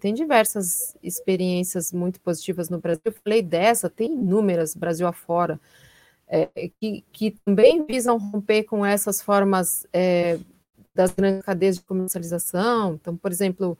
[0.00, 3.02] Tem diversas experiências muito positivas no Brasil.
[3.04, 5.60] Eu falei dessa, tem inúmeras, Brasil afora
[6.32, 6.48] é,
[6.80, 10.38] que, que, também visam romper com essas formas é,
[10.94, 12.94] das grandes cadeias de comercialização.
[12.94, 13.76] Então, por exemplo,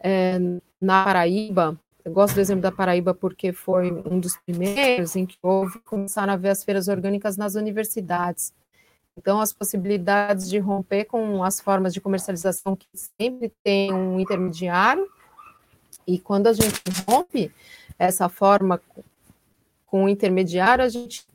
[0.00, 0.38] é,
[0.80, 5.38] na Paraíba, eu gosto do exemplo da Paraíba porque foi um dos primeiros em que
[5.42, 8.52] houve, começaram a ver as feiras orgânicas nas universidades.
[9.16, 15.08] Então, as possibilidades de romper com as formas de comercialização que sempre tem um intermediário,
[16.06, 17.50] e quando a gente rompe
[17.98, 18.80] essa forma
[19.86, 21.26] com o intermediário, a gente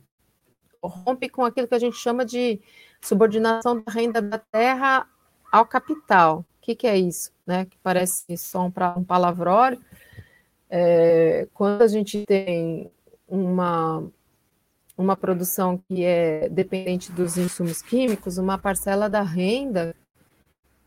[0.83, 2.59] rompe com aquilo que a gente chama de
[3.01, 5.07] subordinação da renda da terra
[5.51, 6.39] ao capital.
[6.39, 7.31] O que, que é isso?
[7.47, 7.65] Né?
[7.65, 9.79] Que parece só um, um palavrório.
[10.69, 12.91] É, quando a gente tem
[13.27, 14.03] uma,
[14.97, 19.95] uma produção que é dependente dos insumos químicos, uma parcela da renda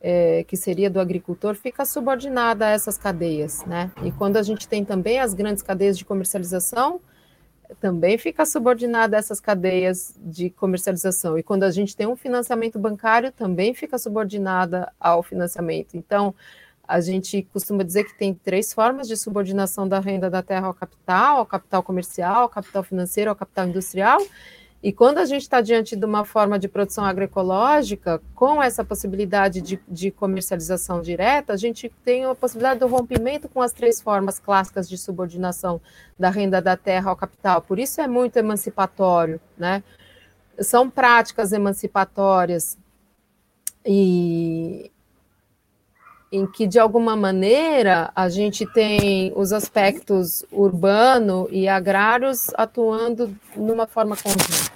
[0.01, 3.91] é, que seria do agricultor fica subordinada a essas cadeias, né?
[4.03, 7.01] E quando a gente tem também as grandes cadeias de comercialização,
[7.81, 11.39] também fica subordinada a essas cadeias de comercialização.
[11.39, 15.97] E quando a gente tem um financiamento bancário, também fica subordinada ao financiamento.
[15.97, 16.35] Então,
[16.93, 20.75] a gente costuma dizer que tem três formas de subordinação da renda da terra ao
[20.75, 24.21] capital, ao capital comercial, ao capital financeiro, ao capital industrial,
[24.83, 29.63] e quando a gente está diante de uma forma de produção agroecológica, com essa possibilidade
[29.63, 34.39] de, de, comercialização direta, a gente tem a possibilidade do rompimento com as três formas
[34.39, 35.81] clássicas de subordinação
[36.19, 37.63] da renda da terra ao capital.
[37.63, 39.83] Por isso é muito emancipatório, né?
[40.61, 42.77] São práticas emancipatórias
[43.87, 44.92] e
[46.33, 53.87] em que de alguma maneira a gente tem os aspectos urbano e agrários atuando numa
[53.87, 54.73] forma conjunta.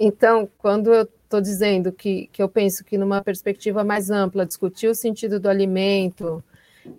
[0.00, 4.88] Então, quando eu estou dizendo que, que eu penso que numa perspectiva mais ampla, discutir
[4.88, 6.42] o sentido do alimento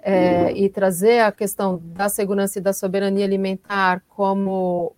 [0.04, 4.94] é, e trazer a questão da segurança e da soberania alimentar como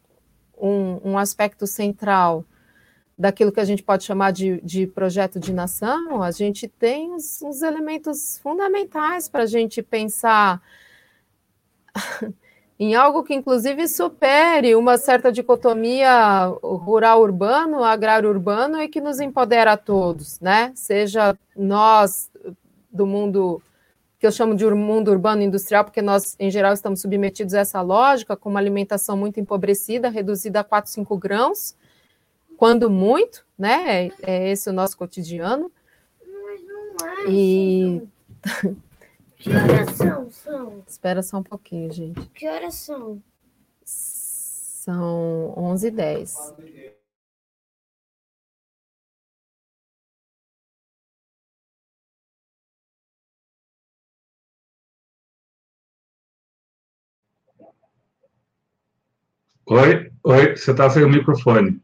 [0.59, 2.43] um, um aspecto central
[3.21, 7.39] daquilo que a gente pode chamar de, de projeto de nação, a gente tem uns,
[7.43, 10.59] uns elementos fundamentais para a gente pensar
[12.79, 19.77] em algo que, inclusive, supere uma certa dicotomia rural-urbano, agrário-urbano e que nos empodera a
[19.77, 20.71] todos, né?
[20.73, 22.31] Seja nós
[22.91, 23.61] do mundo
[24.17, 27.81] que eu chamo de mundo urbano industrial, porque nós, em geral, estamos submetidos a essa
[27.81, 31.75] lógica, com uma alimentação muito empobrecida, reduzida a 4, 5 grãos,
[32.61, 34.05] quando muito, né?
[34.05, 35.71] É, é esse o nosso cotidiano.
[36.23, 37.31] Mas não é.
[37.31, 38.07] E.
[39.35, 40.29] Que horas são?
[40.29, 40.83] são?
[40.87, 42.21] Espera só um pouquinho, gente.
[42.29, 43.19] Que horas são?
[43.83, 46.35] São 11h10.
[59.65, 61.80] Oi, oi, você está sem o microfone.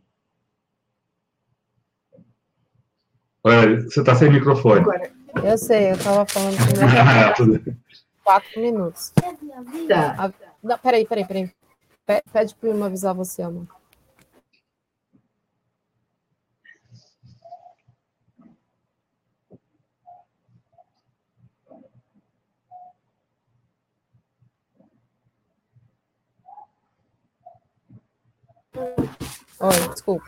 [3.47, 4.85] Você está sem microfone.
[5.43, 7.73] Eu sei, eu estava falando com
[8.23, 9.13] quatro minutos.
[9.87, 10.15] Tá.
[10.17, 10.31] Ah,
[10.61, 11.51] não, peraí, peraí, peraí.
[12.05, 13.67] Pede para eu avisar você, amor.
[29.59, 30.25] Oi, desculpa.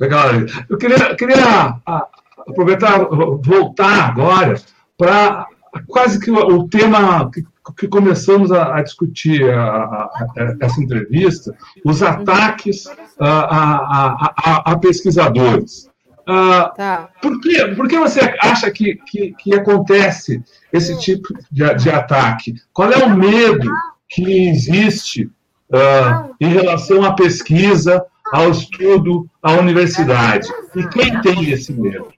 [0.00, 0.26] Legal.
[0.68, 2.06] Eu queria, queria ah,
[2.48, 4.60] aproveitar, voltar agora
[4.98, 5.46] para
[5.86, 7.44] quase que o tema que,
[7.76, 12.86] que começamos a, a discutir a, a, essa entrevista, os ataques
[13.18, 15.88] a, pesquisadores.
[16.20, 17.08] Uh, tá.
[17.20, 22.54] por, que, por que você acha que, que, que acontece esse tipo de, de, ataque?
[22.72, 23.68] Qual é o medo
[24.08, 30.48] que existe uh, em relação à pesquisa, ao estudo, à universidade.
[30.76, 32.12] E quem tem esse medo?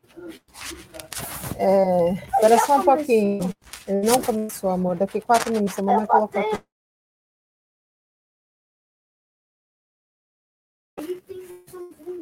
[1.56, 3.50] É, espera só um pouquinho.
[3.86, 4.96] Ele não começou, amor.
[4.96, 6.62] Daqui quatro minutos a mamãe colocar aqui.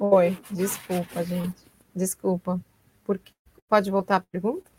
[0.01, 1.66] Oi, desculpa, gente.
[1.95, 2.61] Desculpa.
[3.05, 3.20] Por
[3.68, 4.70] Pode voltar a pergunta?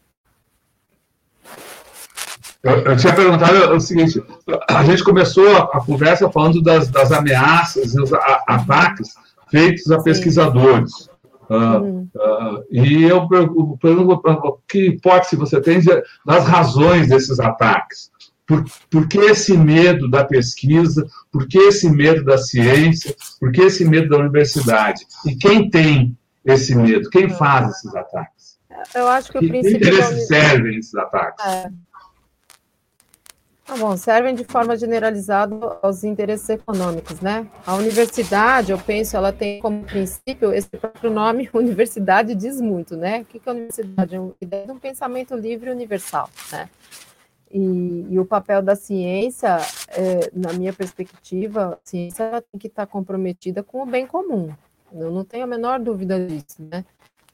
[2.63, 4.23] Eu, eu, tinha perguntado o seguinte:
[4.69, 9.09] a gente começou a, a conversa falando das, das ameaças os a, ataques
[9.49, 11.09] feitos a pesquisadores.
[11.49, 15.81] Uh, uh, e eu pergunto que hipótese você tem
[16.25, 18.09] das razões desses ataques.
[18.45, 21.05] Por, por que esse medo da pesquisa?
[21.31, 23.15] Por que esse medo da ciência?
[23.39, 25.05] Por que esse medo da universidade?
[25.25, 27.09] E quem tem esse medo?
[27.09, 28.57] Quem faz esses ataques?
[28.95, 29.79] Eu acho que o princípio.
[29.79, 31.45] Que interesses servem esses ataques?
[31.45, 31.69] É.
[33.71, 37.47] Tá bom, servem de forma generalizada aos interesses econômicos, né?
[37.65, 43.21] A universidade, eu penso, ela tem como princípio esse próprio nome, universidade diz muito, né?
[43.21, 44.15] O que é a universidade?
[44.15, 46.69] É um pensamento livre universal, né?
[47.49, 49.55] E, e o papel da ciência,
[49.87, 54.49] é, na minha perspectiva, a ciência tem que estar comprometida com o bem comum.
[54.93, 56.83] Eu não tenho a menor dúvida disso, né?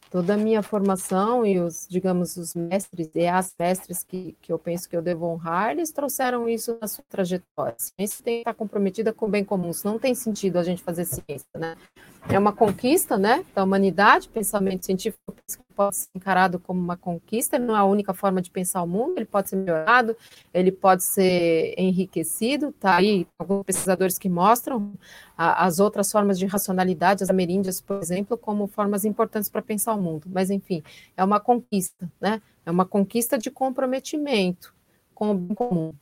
[0.10, 4.60] Toda a minha formação e os, digamos, os mestres e as mestres que, que eu
[4.60, 7.76] penso que eu devo honrar, eles trouxeram isso na sua trajetória.
[7.78, 10.82] A ciência tem que estar comprometida com o bem comum, não tem sentido a gente
[10.82, 11.76] fazer ciência, né?
[12.30, 15.18] É uma conquista, né, da humanidade, pensamento científico
[15.78, 19.14] pode ser encarado como uma conquista, não é a única forma de pensar o mundo,
[19.18, 20.18] ele pode ser melhorado,
[20.52, 24.94] ele pode ser enriquecido, tá aí alguns pesquisadores que mostram
[25.38, 29.94] a, as outras formas de racionalidade, as ameríndias, por exemplo, como formas importantes para pensar
[29.94, 30.82] o mundo, mas enfim,
[31.16, 34.74] é uma conquista, né, é uma conquista de comprometimento
[35.14, 35.94] com o bem comum.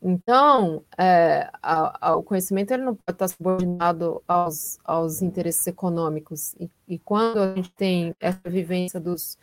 [0.00, 6.54] Então, é, a, a, o conhecimento ele não pode estar subordinado aos, aos interesses econômicos.
[6.54, 9.36] E, e, quando a gente tem essa vivência dos,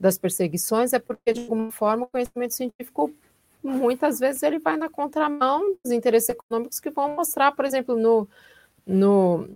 [0.00, 3.12] das perseguições, é porque, de alguma forma, o conhecimento científico,
[3.62, 8.26] muitas vezes, ele vai na contramão dos interesses econômicos que vão mostrar, por exemplo, no,
[8.86, 9.46] no,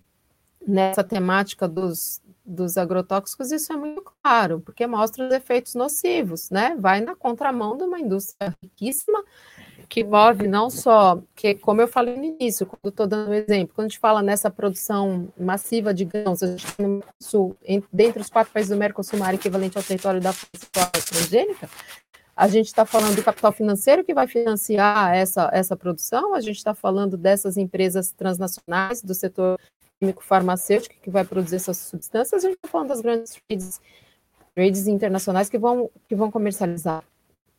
[0.66, 6.76] nessa temática dos, dos agrotóxicos, isso é muito claro, porque mostra os efeitos nocivos, né?
[6.78, 9.24] Vai na contramão de uma indústria riquíssima
[9.88, 13.74] que move não só, que como eu falei no início, quando estou dando um exemplo,
[13.74, 17.56] quando a gente fala nessa produção massiva de grãos, a gente no Sul,
[17.92, 21.68] dentre os quatro países do Mercosul, área equivalente ao território da França transgênica,
[22.36, 26.56] a gente está falando do capital financeiro que vai financiar essa, essa produção, a gente
[26.56, 29.58] está falando dessas empresas transnacionais do setor
[29.98, 33.80] químico farmacêutico que vai produzir essas substâncias, a gente está falando das grandes trades,
[34.54, 37.02] trades internacionais que vão, que vão comercializar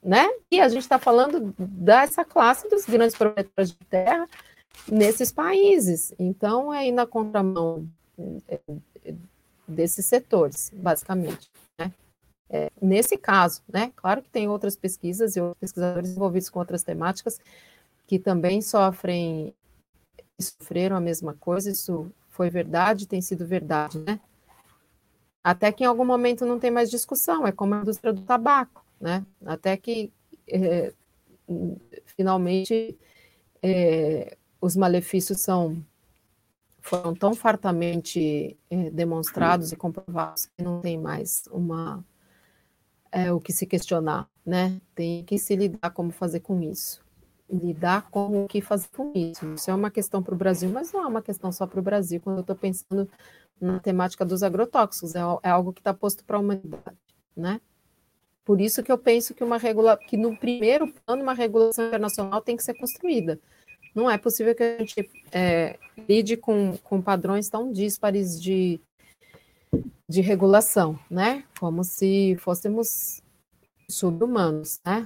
[0.07, 0.25] né?
[0.49, 4.25] E a gente está falando dessa classe dos grandes proprietários de terra
[4.89, 6.13] nesses países.
[6.17, 7.85] Então, é ir na contramão
[8.47, 8.61] é,
[9.67, 11.51] desses setores, basicamente.
[11.77, 11.91] Né?
[12.49, 13.91] É, nesse caso, né?
[13.97, 17.37] Claro que tem outras pesquisas e outros pesquisadores envolvidos com outras temáticas
[18.07, 19.53] que também sofrem,
[20.39, 24.21] sofreram a mesma coisa, isso foi verdade, tem sido verdade, né?
[25.43, 28.86] Até que em algum momento não tem mais discussão, é como a indústria do tabaco
[28.99, 29.25] né?
[29.45, 30.11] Até que
[30.47, 30.93] é,
[32.05, 32.97] finalmente
[33.61, 35.83] é, os malefícios são
[36.81, 42.03] foram tão fartamente é, demonstrados e comprovados que não tem mais uma
[43.11, 44.79] é, o que se questionar, né?
[44.95, 47.05] Tem que se lidar como fazer com isso.
[47.49, 49.45] lidar com o que fazer com isso.
[49.53, 51.83] Isso é uma questão para o Brasil, mas não é uma questão só para o
[51.83, 52.19] Brasil.
[52.21, 53.09] Quando eu estou pensando
[53.59, 56.97] na temática dos agrotóxicos, é, é algo que está posto para a humanidade,
[57.35, 57.61] né?
[58.47, 62.39] Por isso que eu penso que uma regula, que no primeiro plano uma regulação internacional
[62.39, 63.37] tem que ser construída.
[63.93, 65.77] Não é possível que a gente é,
[66.07, 68.79] lide com, com padrões tão díspares de,
[70.07, 71.43] de regulação, né?
[71.59, 73.21] Como se fôssemos
[73.89, 75.05] subhumanos, né?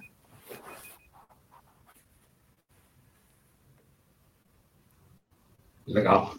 [5.88, 6.36] Legal.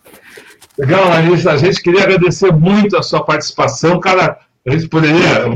[0.78, 1.50] Legal, Larissa.
[1.50, 3.98] A gente queria agradecer muito a sua participação.
[3.98, 5.48] Cara, a gente poderia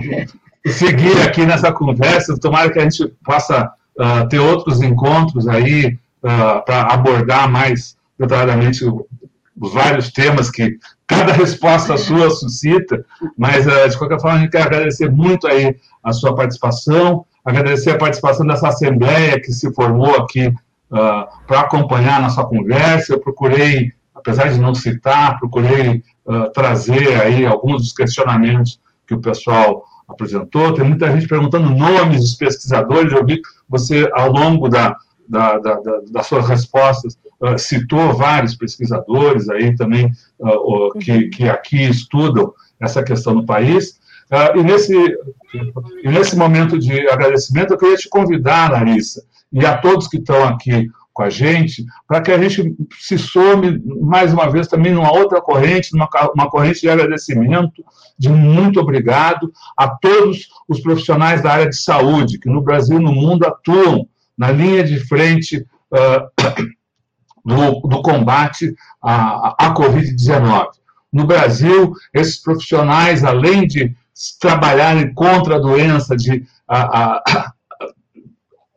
[0.70, 2.38] seguir aqui nessa conversa.
[2.38, 7.96] Tomara que a gente possa uh, ter outros encontros aí uh, ah, para abordar mais
[8.18, 13.04] detalhadamente os vários temas que cada resposta sua suscita,
[13.38, 17.90] mas uh, de qualquer forma a gente quer agradecer muito aí a sua participação, agradecer
[17.90, 23.12] a participação dessa assembleia que se formou aqui uh, para acompanhar a nossa conversa.
[23.12, 29.20] Eu procurei, apesar de não citar, procurei uh, trazer aí alguns dos questionamentos que o
[29.20, 30.72] pessoal apresentou.
[30.72, 33.12] Tem muita gente perguntando nomes dos pesquisadores.
[33.12, 34.96] Eu vi você, ao longo da,
[35.28, 41.48] da, da, da das suas respostas, uh, citou vários pesquisadores aí também uh, que, que
[41.48, 43.98] aqui estudam essa questão no país.
[44.30, 49.78] Uh, e, nesse, e nesse momento de agradecimento, eu queria te convidar, Larissa, e a
[49.78, 54.50] todos que estão aqui com a gente, para que a gente se some, mais uma
[54.50, 57.82] vez, também numa outra corrente, numa uma corrente de agradecimento,
[58.18, 63.02] de muito obrigado a todos os profissionais da área de saúde, que no Brasil e
[63.02, 64.06] no mundo atuam
[64.36, 66.44] na linha de frente uh,
[67.42, 70.66] do, do, combate à, à Covid-19.
[71.10, 73.96] No Brasil, esses profissionais, além de
[74.38, 77.52] trabalharem contra a doença, de a, a,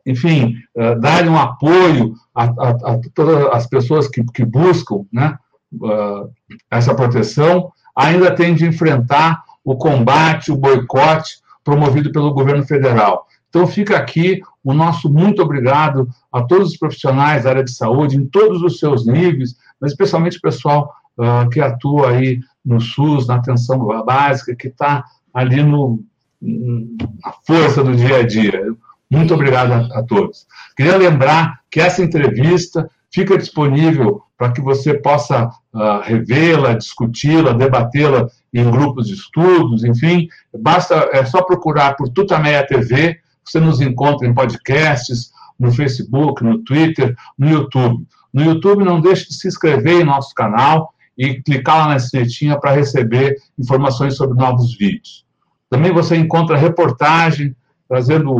[0.06, 2.14] enfim, uh, dar um apoio
[2.44, 5.36] a, a, todas as pessoas que, que buscam né,
[5.74, 6.30] uh,
[6.70, 13.26] essa proteção, ainda tem de enfrentar o combate, o boicote promovido pelo governo federal.
[13.48, 18.16] Então, fica aqui o nosso muito obrigado a todos os profissionais da área de saúde,
[18.16, 23.26] em todos os seus níveis, mas especialmente o pessoal uh, que atua aí no SUS,
[23.26, 26.02] na atenção básica, que está ali no,
[26.40, 28.74] na força do dia a dia.
[29.10, 30.46] Muito obrigado a, a todos.
[30.76, 38.28] Queria lembrar que essa entrevista fica disponível para que você possa uh, revê-la, discuti-la, debatê-la
[38.54, 44.26] em grupos de estudos, enfim, basta é só procurar por Tutameia TV, você nos encontra
[44.26, 48.06] em podcasts, no Facebook, no Twitter, no YouTube.
[48.32, 52.58] No YouTube, não deixe de se inscrever em nosso canal e clicar lá na sinetinha
[52.58, 55.26] para receber informações sobre novos vídeos.
[55.68, 57.54] Também você encontra reportagem
[57.86, 58.34] trazendo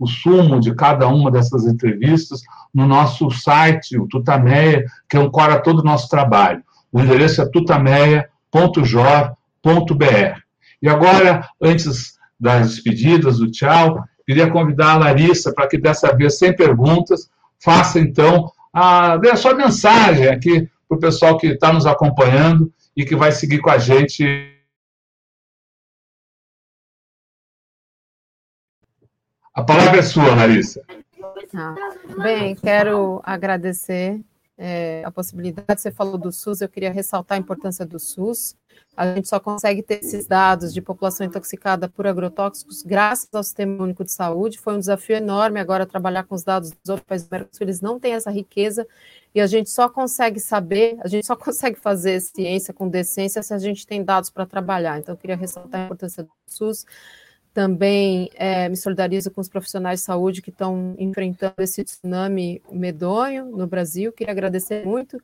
[0.00, 2.40] o sumo de cada uma dessas entrevistas
[2.72, 6.62] no nosso site, o Tutameia, que ancora todo o nosso trabalho.
[6.90, 10.40] O endereço é tutameia.jor.br.
[10.82, 16.38] E agora, antes das despedidas, do tchau, queria convidar a Larissa para que dessa vez,
[16.38, 17.28] sem perguntas,
[17.62, 22.72] faça então a, dê a sua mensagem aqui para o pessoal que está nos acompanhando
[22.96, 24.24] e que vai seguir com a gente
[29.52, 30.80] A palavra é sua, Larissa.
[31.54, 31.74] Ah,
[32.22, 34.20] bem, quero agradecer
[34.56, 35.80] é, a possibilidade.
[35.80, 38.54] Você falou do SUS, eu queria ressaltar a importância do SUS.
[38.96, 43.82] A gente só consegue ter esses dados de população intoxicada por agrotóxicos graças ao Sistema
[43.82, 44.58] Único de Saúde.
[44.58, 47.48] Foi um desafio enorme agora trabalhar com os dados dos outros países do.
[47.60, 48.86] Eles não têm essa riqueza
[49.34, 53.52] e a gente só consegue saber, a gente só consegue fazer ciência com decência se
[53.52, 54.98] a gente tem dados para trabalhar.
[54.98, 56.84] Então, eu queria ressaltar a importância do SUS.
[57.52, 63.46] Também é, me solidarizo com os profissionais de saúde que estão enfrentando esse tsunami medonho
[63.46, 64.12] no Brasil.
[64.12, 65.20] Queria agradecer muito.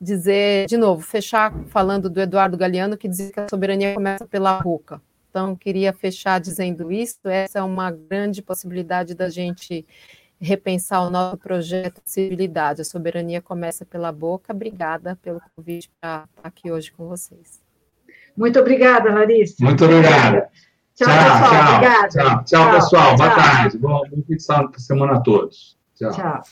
[0.00, 4.60] Dizer, de novo, fechar falando do Eduardo Galeano, que dizia que a soberania começa pela
[4.60, 5.00] boca.
[5.30, 7.18] Então, queria fechar dizendo isso.
[7.24, 9.86] Essa é uma grande possibilidade da gente
[10.40, 12.82] repensar o nosso projeto de civilidade.
[12.82, 14.52] A soberania começa pela boca.
[14.52, 17.60] Obrigada pelo convite para estar aqui hoje com vocês.
[18.36, 19.64] Muito obrigada, Larissa.
[19.64, 20.50] Muito obrigada.
[20.96, 21.50] Tchau, tchau, pessoal.
[21.50, 22.08] Tchau, Obrigada.
[22.08, 23.16] Tchau, tchau, tchau pessoal.
[23.16, 23.78] Boa tarde.
[24.26, 24.36] Fim
[24.72, 25.76] de semana a todos.
[25.94, 26.10] tchau.
[26.10, 26.42] tchau.